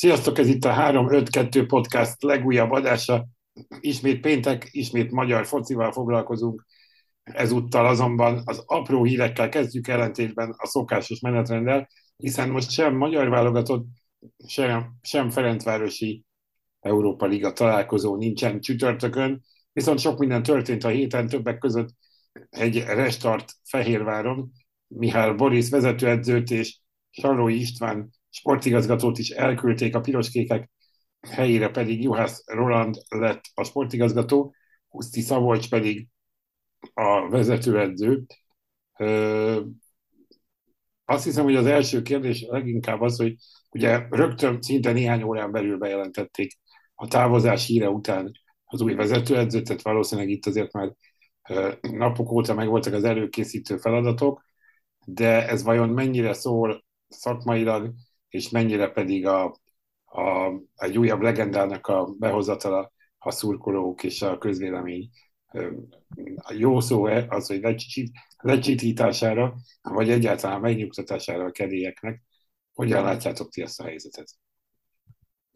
[0.00, 3.26] Sziasztok, ez itt a 352 Podcast legújabb adása.
[3.80, 6.66] Ismét péntek, ismét magyar focival foglalkozunk.
[7.22, 13.86] Ezúttal azonban az apró hírekkel kezdjük ellentétben a szokásos menetrenddel, hiszen most sem magyar válogatott,
[14.46, 16.24] sem, sem Ferencvárosi
[16.80, 19.42] Európa Liga találkozó nincsen csütörtökön,
[19.72, 21.88] viszont sok minden történt a héten, többek között
[22.50, 24.52] egy restart Fehérváron,
[24.86, 26.78] Mihály Boris vezetőedzőt és
[27.10, 30.70] Sarói István sportigazgatót is elküldték a piroskékek,
[31.28, 34.54] helyére pedig Juhász Roland lett a sportigazgató,
[34.88, 36.08] Huszti Szabolcs pedig
[36.94, 38.24] a vezetőedző.
[41.04, 43.34] Azt hiszem, hogy az első kérdés leginkább az, hogy
[43.70, 46.58] ugye rögtön szinte néhány órán belül bejelentették
[46.94, 48.32] a távozás híre után
[48.64, 50.94] az új vezetőedzőt, tehát valószínűleg itt azért már
[51.80, 54.44] napok óta megvoltak az előkészítő feladatok,
[55.06, 57.94] de ez vajon mennyire szól szakmailag
[58.30, 59.44] és mennyire pedig a,
[60.04, 65.10] a, egy újabb legendának a behozatala a szurkolók és a közvélemény
[66.36, 72.22] a jó szó az, hogy lecsít, lecsitítására, vagy egyáltalán megnyugtatására a kedélyeknek.
[72.72, 74.28] Hogyan látjátok ti ezt a helyzetet?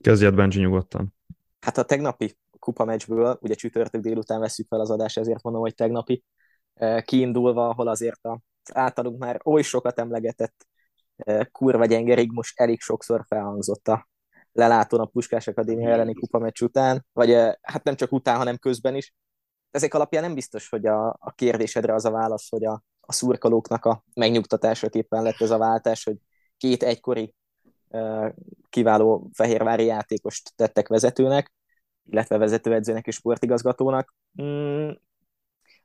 [0.00, 1.14] Kezdjed, Benji, nyugodtan.
[1.60, 5.74] Hát a tegnapi kupa meccsből, ugye csütörtök délután veszük fel az adást, ezért mondom, hogy
[5.74, 6.24] tegnapi,
[7.04, 8.38] kiindulva, ahol azért az
[8.72, 10.66] általunk már oly sokat emlegetett
[11.52, 14.08] kurva gyenge most elég sokszor felhangzott a
[14.52, 17.30] lelátón a Puskás Akadémia elleni kupameccs után, vagy
[17.62, 19.14] hát nem csak után, hanem közben is.
[19.70, 23.84] Ezek alapján nem biztos, hogy a, a kérdésedre az a válasz, hogy a, a szurkolóknak
[23.84, 26.16] a megnyugtatásaképpen lett ez a váltás, hogy
[26.56, 27.34] két egykori
[28.68, 31.52] kiváló fehérvári játékost tettek vezetőnek,
[32.10, 34.14] illetve vezetőedzőnek és sportigazgatónak.
[34.42, 34.90] Mm,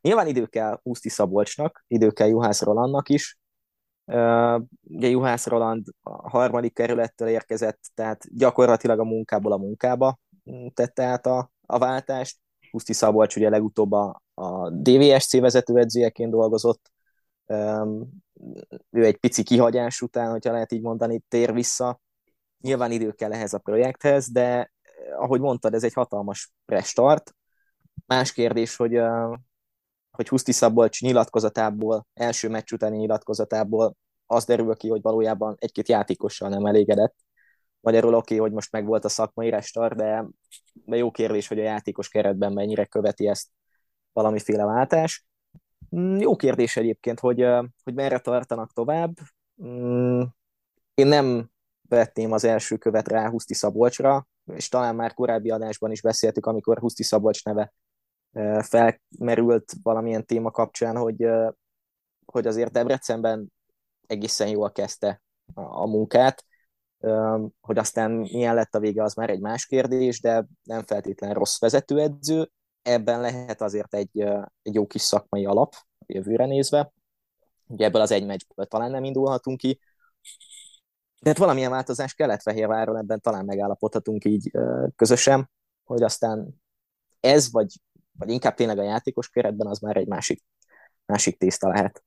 [0.02, 3.39] nyilván idő kell Úszti Szabolcsnak, idő kell Juhász Rolandnak is,
[4.82, 10.20] Ugye Juhász Roland a harmadik kerülettől érkezett, tehát gyakorlatilag a munkából a munkába
[10.52, 12.38] mm, tette át a, a váltást.
[12.72, 16.92] Puszti Szabolcs ugye legutóbb a, a DVSC vezetőedzőjeként dolgozott.
[18.90, 22.00] Ő egy pici kihagyás után, hogyha lehet így mondani, tér vissza.
[22.62, 24.72] Nyilván idő kell ehhez a projekthez, de
[25.18, 27.36] ahogy mondtad, ez egy hatalmas restart.
[28.06, 29.00] Más kérdés, hogy
[30.20, 33.96] hogy Huszti Szabolcs nyilatkozatából, első meccs utáni nyilatkozatából
[34.32, 37.16] az derül ki, hogy valójában egy-két játékossal nem elégedett.
[37.80, 40.28] Magyarul oké, okay, hogy most meg volt a szakmai restar, de,
[40.74, 43.48] de jó kérdés, hogy a játékos keretben mennyire követi ezt
[44.14, 45.26] valamiféle váltás.
[45.96, 47.46] Mm, jó kérdés egyébként, hogy,
[47.84, 49.14] hogy merre tartanak tovább.
[49.64, 50.22] Mm,
[50.94, 51.50] én nem
[51.82, 56.80] vetném az első követ rá Huszti Szabolcsra, és talán már korábbi adásban is beszéltük, amikor
[56.80, 57.74] Huszti Szabolcs neve
[58.62, 61.28] felmerült valamilyen téma kapcsán, hogy,
[62.26, 63.52] hogy azért Debrecenben
[64.10, 65.22] egészen jól kezdte
[65.54, 66.46] a munkát,
[67.62, 71.60] hogy aztán milyen lett a vége, az már egy más kérdés, de nem feltétlenül rossz
[71.60, 74.20] vezetőedző, ebben lehet azért egy,
[74.62, 76.92] egy jó kis szakmai alap a jövőre nézve.
[77.68, 79.80] Ugye ebből az egy meccsből talán nem indulhatunk ki,
[81.22, 84.52] de hát valamilyen változás kellett Fehérváron, ebben talán megállapodhatunk így
[84.96, 85.50] közösen,
[85.84, 86.62] hogy aztán
[87.20, 87.68] ez, vagy
[88.20, 90.44] vagy inkább tényleg a játékos keretben, az már egy másik,
[91.06, 92.04] másik tészta lehet.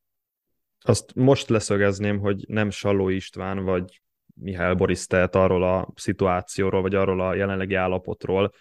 [0.83, 4.03] Azt most leszögezném, hogy nem Saló István vagy
[4.35, 8.53] Mihály Boris tehet arról a szituációról, vagy arról a jelenlegi állapotról,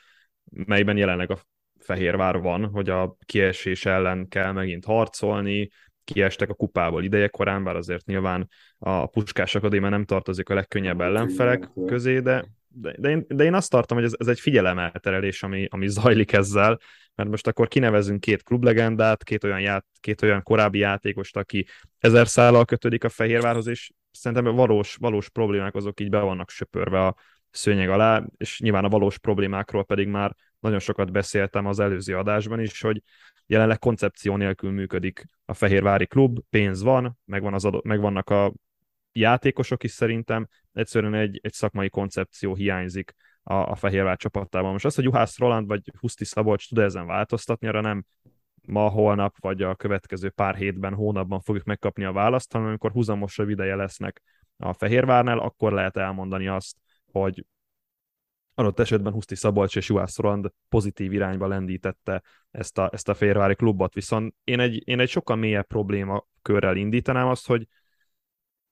[0.52, 1.40] melyben jelenleg a
[1.80, 5.70] Fehérvár van, hogy a kiesés ellen kell megint harcolni,
[6.04, 11.70] kiestek a kupából idejekorán, bár azért nyilván a Puskás Akadémia nem tartozik a legkönnyebb ellenfelek
[11.86, 15.68] közé, de, de, de, én, de én azt tartom, hogy ez, ez egy figyelemelterelés, ami,
[15.70, 16.80] ami zajlik ezzel,
[17.16, 21.66] mert most akkor kinevezünk két klublegendát, két olyan, ját, két olyan korábbi játékost, aki
[22.00, 27.06] ezer szállal kötődik a Fehérvárhoz, és szerintem valós, valós problémák azok így be vannak söpörve
[27.06, 27.16] a
[27.50, 32.59] szőnyeg alá, és nyilván a valós problémákról pedig már nagyon sokat beszéltem az előző adásban
[32.59, 33.02] is, hogy
[33.46, 38.53] jelenleg koncepció nélkül működik a Fehérvári klub, pénz van, megvan az adó, megvannak a
[39.12, 43.14] játékosok is szerintem, egyszerűen egy, egy szakmai koncepció hiányzik
[43.44, 44.72] a, a Fehérvár csapatában.
[44.72, 48.06] Most az, hogy Juhász Roland vagy Huszti Szabolcs tud ezen változtatni, arra nem
[48.68, 53.50] ma, holnap, vagy a következő pár hétben, hónapban fogjuk megkapni a választ, hanem amikor húzamosabb
[53.50, 54.22] ideje lesznek
[54.58, 56.78] a Fehérvárnál, akkor lehet elmondani azt,
[57.12, 57.46] hogy
[58.53, 62.22] adott esetben Huszti Szabolcs és Juhász Roland pozitív irányba lendítette
[62.52, 66.76] ezt a, ezt a Fehérvári klubot, viszont én egy, én egy sokkal mélyebb probléma körrel
[66.76, 67.68] indítanám azt, hogy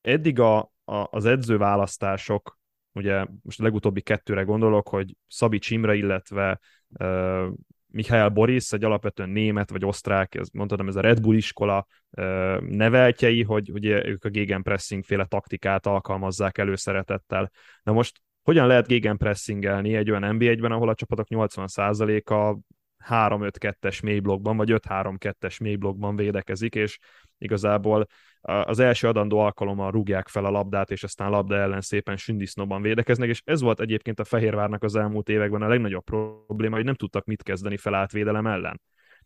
[0.02, 2.58] eddig a, a, az edzőválasztások
[2.94, 6.60] ugye most a legutóbbi kettőre gondolok, hogy Szabi Csimre, illetve
[7.00, 7.48] uh,
[7.92, 12.60] Mihály Boris, egy alapvetően német vagy osztrák, ez, mondhatom, ez a Red Bull iskola uh,
[12.60, 17.52] neveltjei, hogy ugye ők a gegenpressing féle taktikát alkalmazzák előszeretettel.
[17.84, 22.60] Na most hogyan lehet gegenpressingelni egy olyan NB1-ben, ahol a csapatok 80%-a
[23.08, 27.00] 3-5-2-es mélyblokkban, vagy 5-3-2-es mélyblokkban védekezik, és
[27.38, 28.08] igazából
[28.42, 33.30] az első adandó alkalommal rúgják fel a labdát, és aztán labda ellen szépen sündisznóban védekeznek,
[33.30, 37.26] és ez volt egyébként a Fehérvárnak az elmúlt években a legnagyobb probléma, hogy nem tudtak
[37.26, 38.82] mit kezdeni felálltvédelem ellen.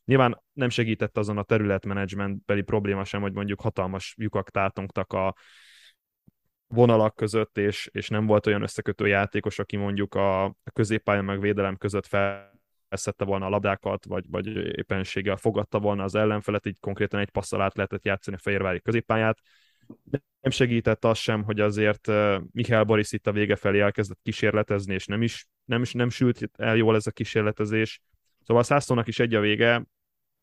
[0.05, 5.33] Nyilván nem segített azon a területmenedzsmentbeli probléma sem, hogy mondjuk hatalmas lyukak tátongtak a
[6.67, 11.77] vonalak között, és, és nem volt olyan összekötő játékos, aki mondjuk a, középpálya meg védelem
[11.77, 12.05] között
[12.93, 14.47] felszette volna a labdákat, vagy, vagy
[14.77, 19.39] éppenséggel fogadta volna az ellenfelet, így konkrétan egy passzal át lehetett játszani a Fehérvári középpályát.
[20.41, 22.11] Nem segített az sem, hogy azért
[22.51, 26.49] Mihály Boris itt a vége felé elkezdett kísérletezni, és nem is, nem is nem sült
[26.57, 28.01] el jól ez a kísérletezés.
[28.43, 29.85] Szóval a Szászlónak is egy a vége,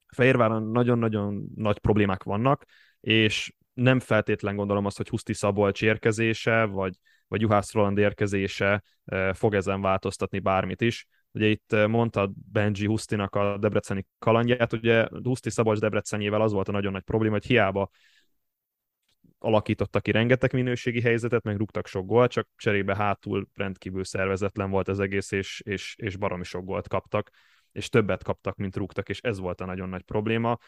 [0.06, 2.64] Fehérváron nagyon-nagyon nagy problémák vannak,
[3.00, 6.94] és nem feltétlen gondolom azt, hogy Huszti Szabolcs érkezése, vagy,
[7.28, 8.82] vagy Juhász Roland érkezése
[9.32, 11.06] fog ezen változtatni bármit is.
[11.32, 16.72] Ugye itt mondta Benji Husztinak a debreceni kalandját, ugye Huszti Szabolcs Debrecenyével az volt a
[16.72, 17.90] nagyon nagy probléma, hogy hiába
[19.38, 24.88] alakítottak ki rengeteg minőségi helyzetet, meg rúgtak sok gólt, csak cserébe hátul rendkívül szervezetlen volt
[24.88, 27.30] az egész, és, és, és baromi sok gólt kaptak,
[27.72, 30.58] és többet kaptak, mint rúgtak, és ez volt a nagyon nagy probléma.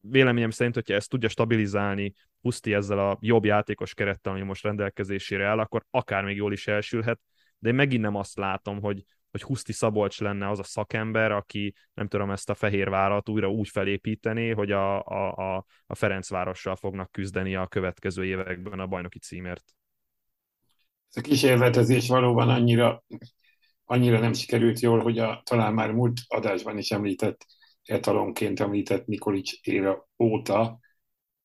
[0.00, 5.46] Véleményem szerint, hogyha ezt tudja stabilizálni Huszti ezzel a jobb játékos kerettel, ami most rendelkezésére
[5.46, 7.20] áll, akkor akár még jól is elsülhet,
[7.58, 11.74] de én megint nem azt látom, hogy, hogy Huszti Szabolcs lenne az a szakember, aki
[11.94, 17.12] nem tudom ezt a Fehérvárat újra úgy felépíteni, hogy a, a, a, a Ferencvárossal fognak
[17.12, 19.64] küzdeni a következő években a bajnoki címért.
[21.10, 23.04] Ez a kísérletezés valóban annyira,
[23.84, 27.46] annyira nem sikerült jól, hogy a, talán már múlt adásban is említett
[27.84, 30.78] etalonként említett Nikolics éra óta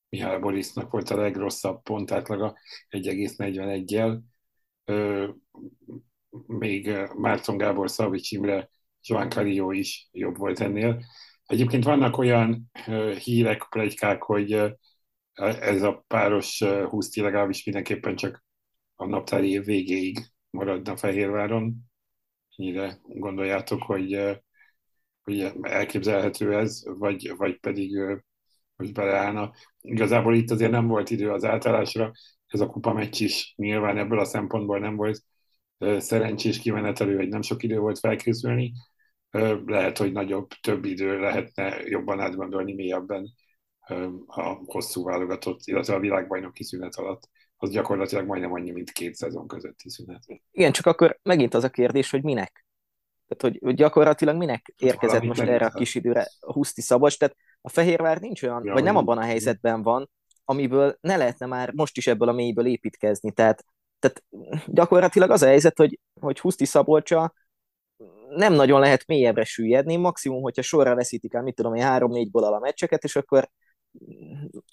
[0.09, 2.57] Mihály Borisnak volt a legrosszabb pontátlaga
[2.89, 4.19] 1,41-jel.
[6.47, 8.69] Még Márton Gábor, Szavics Imre,
[9.01, 11.03] Joan Carillo is jobb volt ennél.
[11.45, 12.71] Egyébként vannak olyan
[13.24, 14.51] hírek, plegykák, hogy
[15.59, 18.44] ez a páros húszti legalábbis mindenképpen csak
[18.95, 20.19] a naptári év végéig
[20.50, 21.75] maradna Fehérváron.
[22.56, 24.39] Ennyire gondoljátok, hogy
[25.24, 28.00] hogy elképzelhető ez, vagy, vagy pedig
[28.75, 29.51] hogy beleállna.
[29.81, 32.12] Igazából itt azért nem volt idő az átállásra,
[32.47, 35.24] ez a kupa meccs is nyilván ebből a szempontból nem volt
[35.97, 38.74] szerencsés kimenetelő, hogy nem sok idő volt felkészülni.
[39.65, 43.33] Lehet, hogy nagyobb, több idő lehetne jobban átgondolni mélyebben
[44.25, 47.30] a hosszú válogatott, illetve a világbajnoki szünet alatt.
[47.57, 50.24] Az gyakorlatilag majdnem annyi, mint két szezon közötti szünet.
[50.51, 52.65] Igen, csak akkor megint az a kérdés, hogy minek?
[53.27, 57.36] Tehát, hogy, gyakorlatilag minek érkezett Valami most erre a kis időre a Huszti Szabads, tehát
[57.62, 60.09] a Fehérvár nincs olyan, ja, vagy nem abban a helyzetben van,
[60.45, 63.31] amiből ne lehetne már most is ebből a mélyből építkezni.
[63.31, 63.65] Tehát,
[64.03, 64.23] tehát
[64.67, 67.33] gyakorlatilag az a helyzet, hogy, hogy Huszti Szabolcsa
[68.29, 72.53] nem nagyon lehet mélyebbre süllyedni, maximum, hogyha sorra veszítik el, mit tudom én, három-négy gólal
[72.53, 73.50] a meccseket, és akkor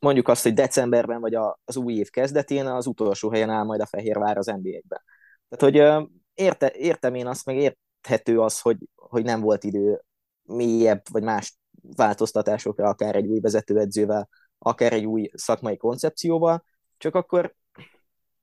[0.00, 1.34] mondjuk azt, hogy decemberben vagy
[1.64, 5.02] az új év kezdetén az utolsó helyen áll majd a Fehérvár az NBA-ben.
[5.48, 10.04] Tehát, hogy érte, értem én azt, meg ért, érthető az, hogy, hogy nem volt idő
[10.42, 11.58] mélyebb vagy más
[11.96, 14.28] változtatásokra, akár egy új vezetőedzővel,
[14.58, 16.64] akár egy új szakmai koncepcióval,
[16.98, 17.54] csak akkor,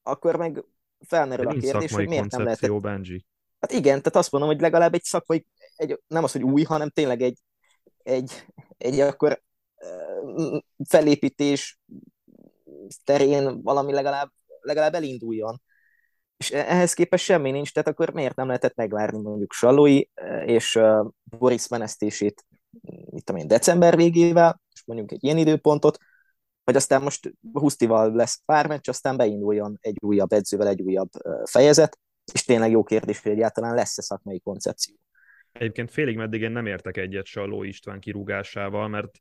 [0.01, 0.63] akkor meg
[1.07, 2.81] felmerül a kérdés, hogy miért nem lehetett...
[2.81, 3.25] Benji.
[3.59, 6.89] Hát igen, tehát azt mondom, hogy legalább egy szakmai, egy, nem az, hogy új, hanem
[6.89, 7.39] tényleg egy,
[8.03, 8.45] egy,
[8.77, 9.41] egy akkor
[10.87, 11.79] felépítés
[13.03, 15.61] terén valami legalább, legalább elinduljon
[16.37, 20.43] és e-, ehhez képest semmi nincs, tehát akkor miért nem lehetett megvárni mondjuk Sallói e,
[20.45, 20.79] és
[21.23, 22.45] Boris menesztését,
[23.09, 25.97] mit tudom én, december végével, és mondjuk egy ilyen időpontot,
[26.67, 31.09] vagy aztán most Husztival lesz pár meccs, aztán beinduljon egy újabb edzővel egy újabb
[31.45, 31.99] fejezet,
[32.33, 34.95] és tényleg jó kérdés, hogy egyáltalán lesz-e szakmai koncepció.
[35.51, 39.17] Egyébként félig meddig én nem értek egyet Salló István kirúgásával, mert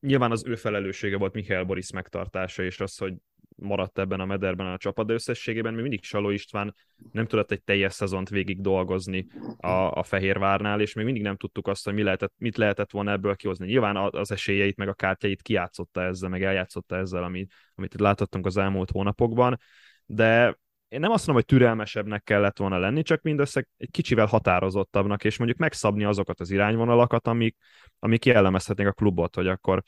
[0.00, 3.14] nyilván az ő felelőssége volt Mihály Boris megtartása, és az, hogy
[3.56, 6.74] maradt ebben a mederben a csapat, de összességében még mindig Saló István
[7.12, 11.66] nem tudott egy teljes szezont végig dolgozni a, a Fehérvárnál, és még mindig nem tudtuk
[11.66, 13.66] azt, hogy mi lehetett, mit lehetett volna ebből kihozni.
[13.66, 18.56] Nyilván az esélyeit, meg a kártyait kiátszotta ezzel, meg eljátszotta ezzel, amit, amit láthattunk az
[18.56, 19.58] elmúlt hónapokban,
[20.06, 25.24] de én nem azt mondom, hogy türelmesebbnek kellett volna lenni, csak mindössze egy kicsivel határozottabbnak,
[25.24, 27.56] és mondjuk megszabni azokat az irányvonalakat, amik,
[27.98, 29.82] amik jellemezhetnék a klubot, hogy akkor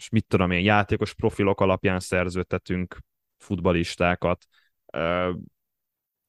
[0.00, 2.96] és mit tudom én, játékos profilok alapján szerződtetünk
[3.38, 4.46] futbalistákat.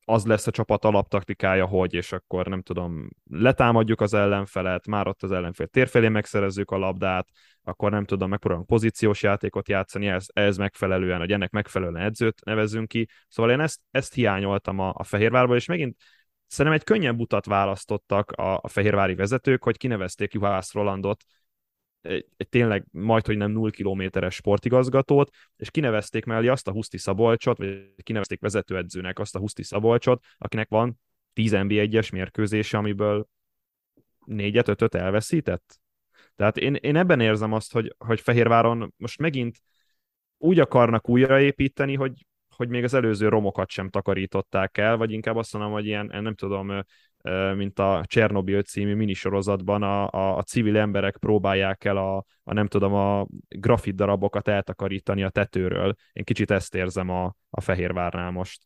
[0.06, 5.24] az lesz a csapat alaptaktikája, hogy, és akkor nem tudom, letámadjuk az ellenfelet, már ott
[5.24, 7.28] az ellenfél térfelé megszerezzük a labdát,
[7.64, 12.88] akkor nem tudom, megpróbálunk pozíciós játékot játszani, ez, ez megfelelően, hogy ennek megfelelően edzőt nevezzünk
[12.88, 13.10] ki.
[13.28, 15.98] Szóval én ezt, ezt hiányoltam a, a Fehérvárból, és megint
[16.48, 21.24] szerintem egy könnyebb utat választottak a, a fehérvári vezetők, hogy kinevezték Juhász Rolandot
[22.02, 26.98] egy, egy tényleg majd, hogy nem 0 kilométeres sportigazgatót, és kinevezték mellé azt a Huszti
[26.98, 31.00] Szabolcsot, vagy kinevezték vezetőedzőnek azt a Huszti Szabolcsot, akinek van
[31.34, 33.28] 10 NB1-es mérkőzése, amiből
[34.26, 35.80] négyet, ötöt elveszített.
[36.36, 39.58] Tehát én, én ebben érzem azt, hogy, hogy Fehérváron most megint
[40.38, 45.54] úgy akarnak újraépíteni, hogy, hogy még az előző romokat sem takarították el, vagy inkább azt
[45.54, 46.84] mondom, hogy ilyen, nem tudom,
[47.56, 52.68] mint a Csernobyl című minisorozatban a, a, a civil emberek próbálják el a, a nem
[52.68, 55.96] tudom, a grafit darabokat eltakarítani a tetőről.
[56.14, 58.62] Én kicsit ezt érzem a, a Fehérvárnál most.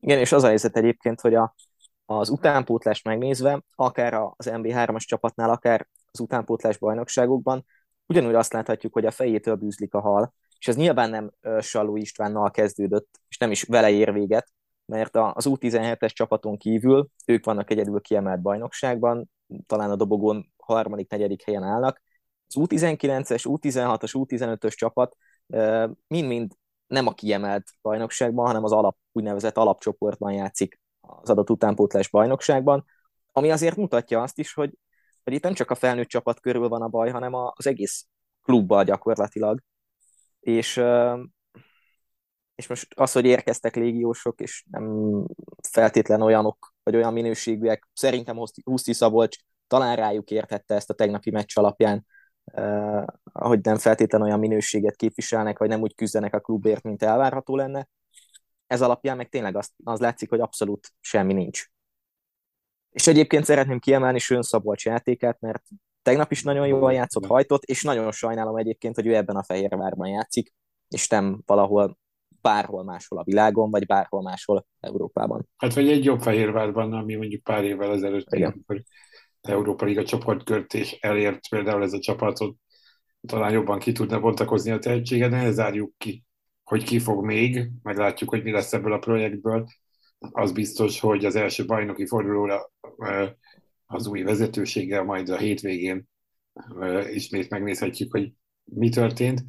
[0.00, 1.54] Igen, és az a helyzet egyébként, hogy a,
[2.04, 7.64] az utánpótlást megnézve, akár az MB3-as csapatnál, akár az utánpótlás bajnokságokban,
[8.06, 11.30] ugyanúgy azt láthatjuk, hogy a fejétől bűzlik a hal, és ez nyilván nem
[11.60, 14.48] Saló Istvánnal kezdődött, és nem is vele ér véget,
[14.88, 19.30] mert az U17-es csapaton kívül ők vannak egyedül kiemelt bajnokságban,
[19.66, 22.02] talán a dobogón harmadik, negyedik helyen állnak.
[22.46, 25.16] Az U19-es, U16-as, U15-ös csapat
[26.06, 26.52] mind-mind
[26.86, 32.84] nem a kiemelt bajnokságban, hanem az alap, úgynevezett alapcsoportban játszik az adott utánpótlás bajnokságban,
[33.32, 34.78] ami azért mutatja azt is, hogy,
[35.24, 38.06] hogy itt nem csak a felnőtt csapat körül van a baj, hanem az egész
[38.42, 39.60] klubbal gyakorlatilag.
[40.40, 40.76] És
[42.58, 45.24] és most az, hogy érkeztek légiósok, és nem
[45.68, 49.36] feltétlen olyanok, vagy olyan minőségűek, szerintem Huszti Szabolcs
[49.66, 52.06] talán rájuk értette ezt a tegnapi meccs alapján,
[52.44, 57.56] eh, hogy nem feltétlen olyan minőséget képviselnek, vagy nem úgy küzdenek a klubért, mint elvárható
[57.56, 57.88] lenne.
[58.66, 61.66] Ez alapján meg tényleg az, az látszik, hogy abszolút semmi nincs.
[62.90, 65.62] És egyébként szeretném kiemelni Sön Szabolcs játékát, mert
[66.02, 70.08] tegnap is nagyon jól játszott, hajtott, és nagyon sajnálom egyébként, hogy ő ebben a Fehérvárban
[70.08, 70.52] játszik,
[70.88, 71.98] és nem valahol
[72.48, 75.48] bárhol máshol a világon, vagy bárhol máshol Európában.
[75.56, 78.50] Hát vagy egy jobb Fehérvárban, ami mondjuk pár évvel ezelőtt, Igen.
[78.52, 78.82] amikor
[79.40, 82.56] Európa Liga csoportkört és elért például ez a csapatot,
[83.26, 86.24] talán jobban ki tudna bontakozni a tehetséget, ne zárjuk ki,
[86.64, 89.66] hogy ki fog még, meglátjuk, hogy mi lesz ebből a projektből.
[90.18, 92.70] Az biztos, hogy az első bajnoki fordulóra
[93.86, 96.08] az új vezetőséggel majd a hétvégén
[97.12, 98.32] ismét megnézhetjük, hogy
[98.64, 99.42] mi történt.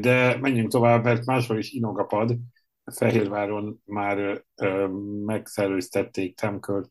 [0.00, 2.36] De menjünk tovább, mert máshol is inog a pad.
[2.84, 4.86] Fehérváron már ö,
[5.24, 6.90] megszerőztették Temkört.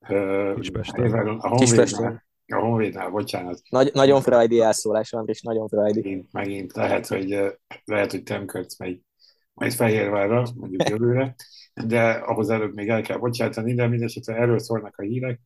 [0.00, 3.60] Fehérváron, a Honvédnál, a Honvédnál, bocsánat.
[3.68, 6.00] Nagy, nagyon frajdi elszólás, Andris, nagyon frajdi.
[6.00, 7.28] Megint, megint lehet, hogy,
[7.84, 9.00] lehet, hogy Temkört megy
[9.56, 11.34] majd Fehérvárra, mondjuk jövőre,
[11.84, 15.40] de ahhoz előbb még el kell bocsátani, de mindesetre erről szólnak a hírek.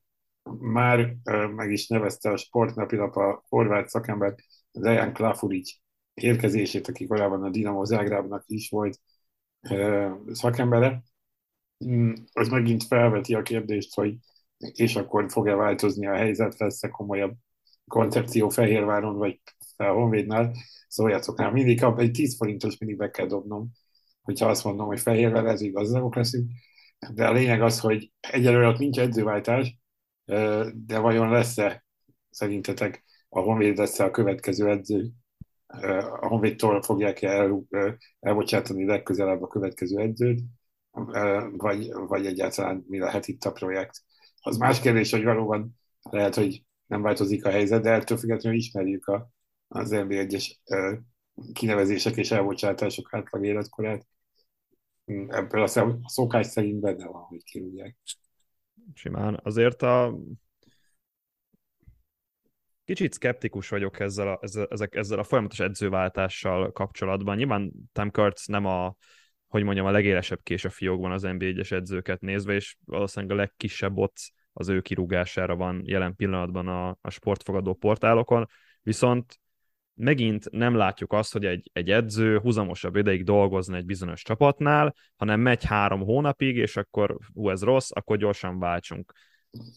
[0.61, 1.17] Már
[1.55, 4.35] meg is nevezte a sportnapilap a horvát szakember
[4.73, 5.71] Dejan Klafuric
[6.15, 9.01] érkezését, aki korábban a Dinamo Zágrábnak is volt
[10.33, 11.03] szakembere,
[11.85, 14.17] mm, az megint felveti a kérdést, hogy
[14.57, 17.35] és akkor fog-e változni a helyzet, lesz-e komolyabb
[17.87, 19.41] koncepció Fehérváron, vagy
[19.77, 20.53] a Honvédnál,
[20.89, 23.71] szóljatok rá, mindig kap, egy 10 forintos mindig be kell dobnom,
[24.23, 26.51] hogyha azt mondom, hogy Fehérvár, ez gazdagok leszünk,
[27.15, 29.77] de a lényeg az, hogy egyelőre ott nincs edzőváltás,
[30.75, 31.85] de vajon lesz-e
[32.31, 35.11] szerintetek a Honvéd lesz-e a következő edző
[36.21, 37.63] a Honvédtól fogják el,
[38.21, 40.41] elbocsátani legközelebb a következő edzőt,
[41.57, 44.03] vagy, vagy egyáltalán mi lehet itt a projekt.
[44.41, 45.79] Az más kérdés, hogy valóban
[46.11, 49.31] lehet, hogy nem változik a helyzet, de ettől függetlenül ismerjük a,
[49.69, 50.61] az nb egyes
[51.53, 54.07] kinevezések és elbocsátások átlag életkorát.
[55.29, 57.97] Ebből a szokás szerint benne van, hogy kirúgják.
[58.95, 59.41] Simán.
[59.43, 60.19] Azért a
[62.91, 67.37] Kicsit szkeptikus vagyok ezzel a, ezzel, ezzel a folyamatos edzőváltással kapcsolatban.
[67.37, 68.95] Nyilván Tim Kurtz nem a,
[69.49, 73.99] hogy mondjam, a legélesebb kés a fiókban az NBA-es edzőket nézve, és valószínűleg a legkisebb
[73.99, 74.17] ott
[74.53, 78.47] az ő kirúgására van jelen pillanatban a, a sportfogadó portálokon,
[78.83, 79.41] viszont
[79.95, 85.41] megint nem látjuk azt, hogy egy, egy edző húzamosabb ideig dolgozna egy bizonyos csapatnál, hanem
[85.41, 89.13] megy három hónapig, és akkor hú, ez rossz, akkor gyorsan váltsunk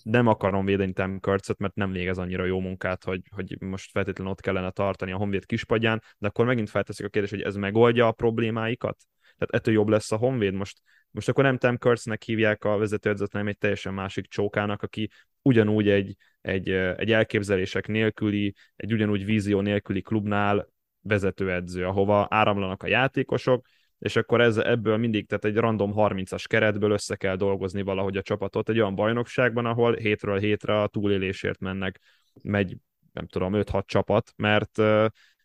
[0.03, 4.31] nem akarom védeni Tim Kurtzot, mert nem végez annyira jó munkát, hogy, hogy most feltétlenül
[4.31, 8.07] ott kellene tartani a Honvéd kispadján, de akkor megint felteszik a kérdést, hogy ez megoldja
[8.07, 8.97] a problémáikat?
[9.37, 10.53] Tehát ettől jobb lesz a Honvéd.
[10.53, 10.77] Most,
[11.11, 15.09] most akkor nem Tim Kurtznek hívják a vezetőedzőt, nem egy teljesen másik csókának, aki
[15.41, 20.67] ugyanúgy egy, egy, egy elképzelések nélküli, egy ugyanúgy vízió nélküli klubnál
[21.01, 23.65] vezetőedző, ahova áramlanak a játékosok,
[24.03, 28.21] és akkor ez, ebből mindig, tehát egy random 30-as keretből össze kell dolgozni valahogy a
[28.21, 31.99] csapatot egy olyan bajnokságban, ahol hétről hétre a túlélésért mennek,
[32.41, 32.77] megy,
[33.11, 34.81] nem tudom, 5-6 csapat, mert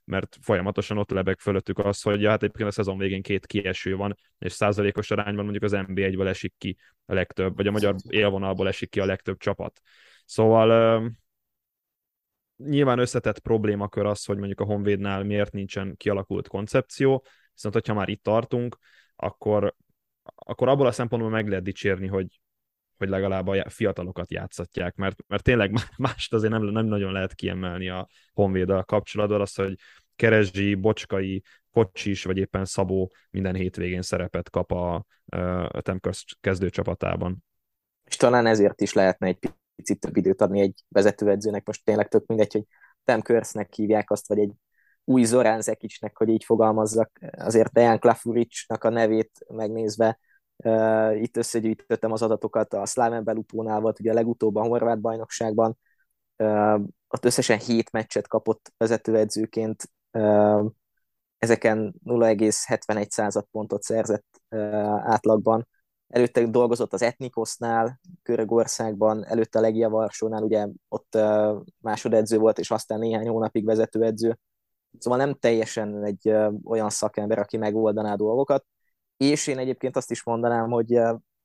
[0.04, 3.96] mert folyamatosan ott lebeg fölöttük az, hogy ja, hát egyébként a szezon végén két kieső
[3.96, 8.68] van, és százalékos arányban mondjuk az NB1-ből esik ki a legtöbb, vagy a magyar élvonalból
[8.68, 9.80] esik ki a legtöbb csapat.
[10.24, 11.00] Szóval
[12.56, 17.24] nyilván összetett problémakör az, hogy mondjuk a Honvédnál miért nincsen kialakult koncepció,
[17.58, 18.78] viszont hogyha már itt tartunk,
[19.16, 19.74] akkor,
[20.22, 22.40] akkor abból a szempontból meg lehet dicsérni, hogy,
[22.96, 27.88] hogy legalább a fiatalokat játszatják, mert, mert tényleg mást azért nem, nem nagyon lehet kiemelni
[27.88, 29.78] a Honvéddal kapcsolatban, az, hogy
[30.16, 35.04] Kerezsi, Bocskai, Kocsis, vagy éppen Szabó minden hétvégén szerepet kap a,
[35.68, 37.44] a Temkörsz kezdőcsapatában.
[38.04, 39.38] És talán ezért is lehetne egy
[39.74, 42.64] picit több időt adni egy vezetőedzőnek, most tényleg tök mindegy, hogy
[43.04, 44.52] Temkörsznek hívják azt, vagy egy
[45.08, 50.18] új Zorán Zekicsnek, hogy így fogalmazzak, azért Dejan Klafuricsnak a nevét megnézve
[50.64, 55.78] Uh, itt összegyűjtöttem az adatokat, a Slaven Belupónál volt ugye a legutóbb a horvát bajnokságban,
[56.36, 60.70] uh, ott összesen 7 meccset kapott vezetőedzőként, uh,
[61.38, 64.42] ezeken 0,71 század pontot szerzett
[65.02, 65.68] átlagban.
[66.08, 71.18] Előtte dolgozott az Etnikosnál, Görögországban, előtte a Legia Varsónál, ugye ott
[71.78, 74.38] másodedző volt, és aztán néhány hónapig vezetőedző.
[74.98, 76.32] Szóval nem teljesen egy
[76.64, 78.64] olyan szakember, aki megoldaná dolgokat
[79.18, 81.00] és én egyébként azt is mondanám, hogy,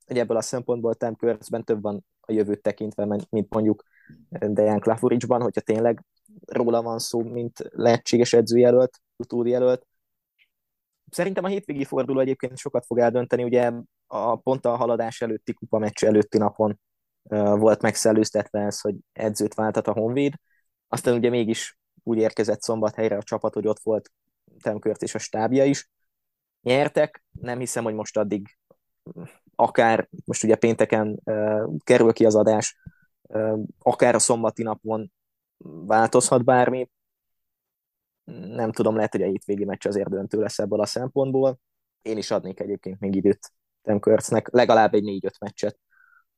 [0.05, 3.83] hogy ebből a szempontból Tim Körcben több van a jövőt tekintve, mint mondjuk
[4.29, 6.05] Dejan Klafuricsban, hogyha tényleg
[6.45, 9.87] róla van szó, mint lehetséges edzőjelölt, utódjelölt.
[11.09, 13.71] Szerintem a hétvégi forduló egyébként sokat fog eldönteni, ugye
[14.07, 16.79] a pont a haladás előtti kupa meccs előtti napon
[17.57, 20.33] volt megszellőztetve ez, hogy edzőt váltat a Honvéd,
[20.87, 24.11] aztán ugye mégis úgy érkezett szombathelyre a csapat, hogy ott volt
[24.61, 25.89] Temkört és a stábja is,
[26.61, 28.57] nyertek, nem hiszem, hogy most addig
[29.55, 32.79] akár, most ugye pénteken uh, kerül ki az adás,
[33.21, 35.11] uh, akár a szombati napon
[35.85, 36.89] változhat bármi.
[38.47, 41.59] Nem tudom, lehet, hogy a hétvégi meccs azért döntő lesz ebből a szempontból.
[42.01, 45.79] Én is adnék egyébként még időt Tim Körcnek, legalább egy négy-öt meccset,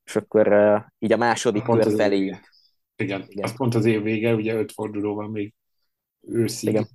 [0.04, 2.36] és akkor uh, így a második kör felé.
[2.96, 5.54] Igen, Igen, az pont az év vége, ugye öt forduló van még
[6.28, 6.86] őszig, Igen.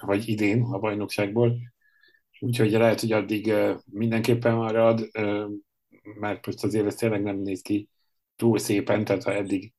[0.00, 1.56] vagy idén a bajnokságból
[2.42, 3.52] Úgyhogy lehet, hogy addig
[3.84, 5.10] mindenképpen marad,
[6.18, 7.88] mert most azért ez tényleg nem néz ki
[8.36, 9.72] túl szépen, tehát ha eddig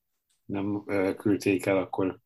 [0.46, 0.84] nem
[1.18, 2.20] küldték el, akkor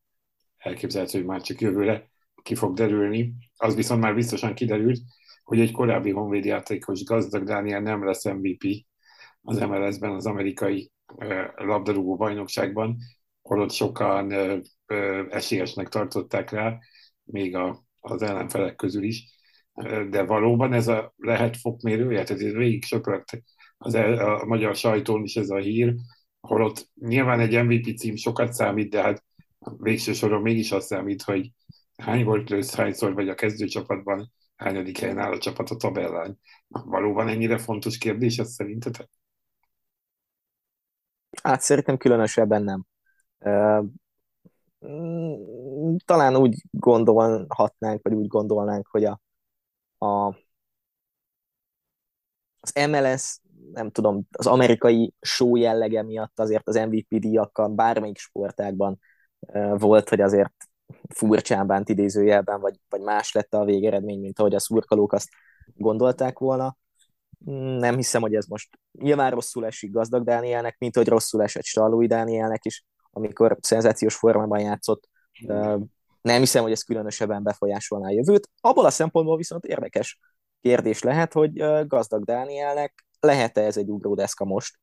[0.56, 2.10] elképzelhető, hogy már csak jövőre
[2.42, 3.34] ki fog derülni.
[3.56, 5.00] Az viszont már biztosan kiderült,
[5.42, 8.86] hogy egy korábbi honvéd játékos gazdag Dániel nem lesz MVP
[9.42, 10.92] az MLS-ben, az amerikai
[11.56, 12.96] labdarúgó bajnokságban,
[13.48, 14.32] holott sokan
[15.30, 16.78] esélyesnek tartották rá,
[17.24, 19.36] még a, az ellenfelek közül is
[20.10, 23.42] de valóban ez a lehet fokmérője, tehát ez végig söpört
[23.78, 25.94] az el, a magyar sajtón is ez a hír,
[26.40, 29.24] holott nyilván egy MVP cím sokat számít, de hát
[29.78, 31.50] végső soron mégis azt számít, hogy
[31.96, 36.38] hány volt lősz, hányszor vagy a kezdőcsapatban, hányadik helyen áll a csapat a tabellán.
[36.68, 39.10] Valóban ennyire fontos kérdés ez szerintetek?
[41.42, 42.86] Hát szerintem különösebben nem.
[46.04, 49.20] Talán úgy gondolhatnánk, vagy úgy gondolnánk, hogy a
[49.98, 50.34] a,
[52.60, 53.40] az MLS,
[53.72, 58.98] nem tudom, az amerikai show jellege miatt azért az MVP díjakkal bármelyik sportágban
[59.76, 60.54] volt, hogy azért
[61.14, 65.28] furcsán bánt idézőjelben, vagy, vagy más lett a végeredmény, mint ahogy a szurkolók azt
[65.74, 66.76] gondolták volna.
[67.78, 72.06] Nem hiszem, hogy ez most nyilván rosszul esik gazdag Dánielnek, mint hogy rosszul esett Stallói
[72.06, 72.84] Dánielnek is,
[73.18, 75.08] amikor szenzációs formában játszott
[76.20, 78.48] nem hiszem, hogy ez különösebben befolyásolná a jövőt.
[78.60, 80.18] Abból a szempontból viszont érdekes
[80.60, 81.52] kérdés lehet, hogy
[81.86, 84.78] gazdag Dánielnek lehet-e ez egy ugródeszka most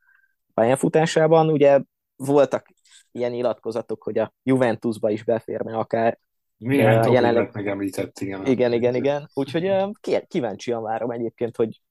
[0.54, 1.50] pályafutásában.
[1.50, 1.82] Ugye
[2.16, 2.68] voltak
[3.12, 6.20] ilyen nyilatkozatok, hogy a Juventusba is beférne akár.
[6.58, 7.50] Milyen uh, jelenleg...
[7.54, 8.46] megemlített, igen.
[8.46, 9.30] Igen, igen, igen.
[9.34, 9.92] Úgyhogy uh,
[10.28, 11.82] kíváncsian várom egyébként, hogy,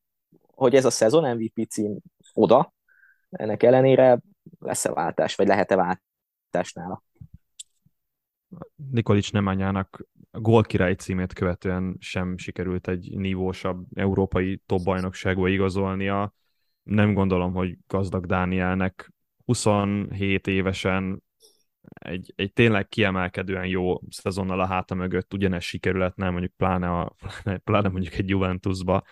[0.46, 1.98] hogy ez a szezon MVP cím
[2.32, 2.74] oda,
[3.30, 4.18] ennek ellenére
[4.58, 5.76] lesz-e váltás, vagy lehet-e
[6.54, 7.02] váltás nála.
[8.90, 16.34] Nikolics Nemányának gólkirály címét követően sem sikerült egy nívósabb európai top bajnokságba igazolnia.
[16.82, 19.12] Nem gondolom, hogy gazdag Dánielnek
[19.44, 21.22] 27 évesen
[21.88, 27.16] egy, egy tényleg kiemelkedően jó szezonnal a háta mögött ugyanez sikerületne, mondjuk pláne, a,
[27.64, 29.02] pláne mondjuk egy Juventusba.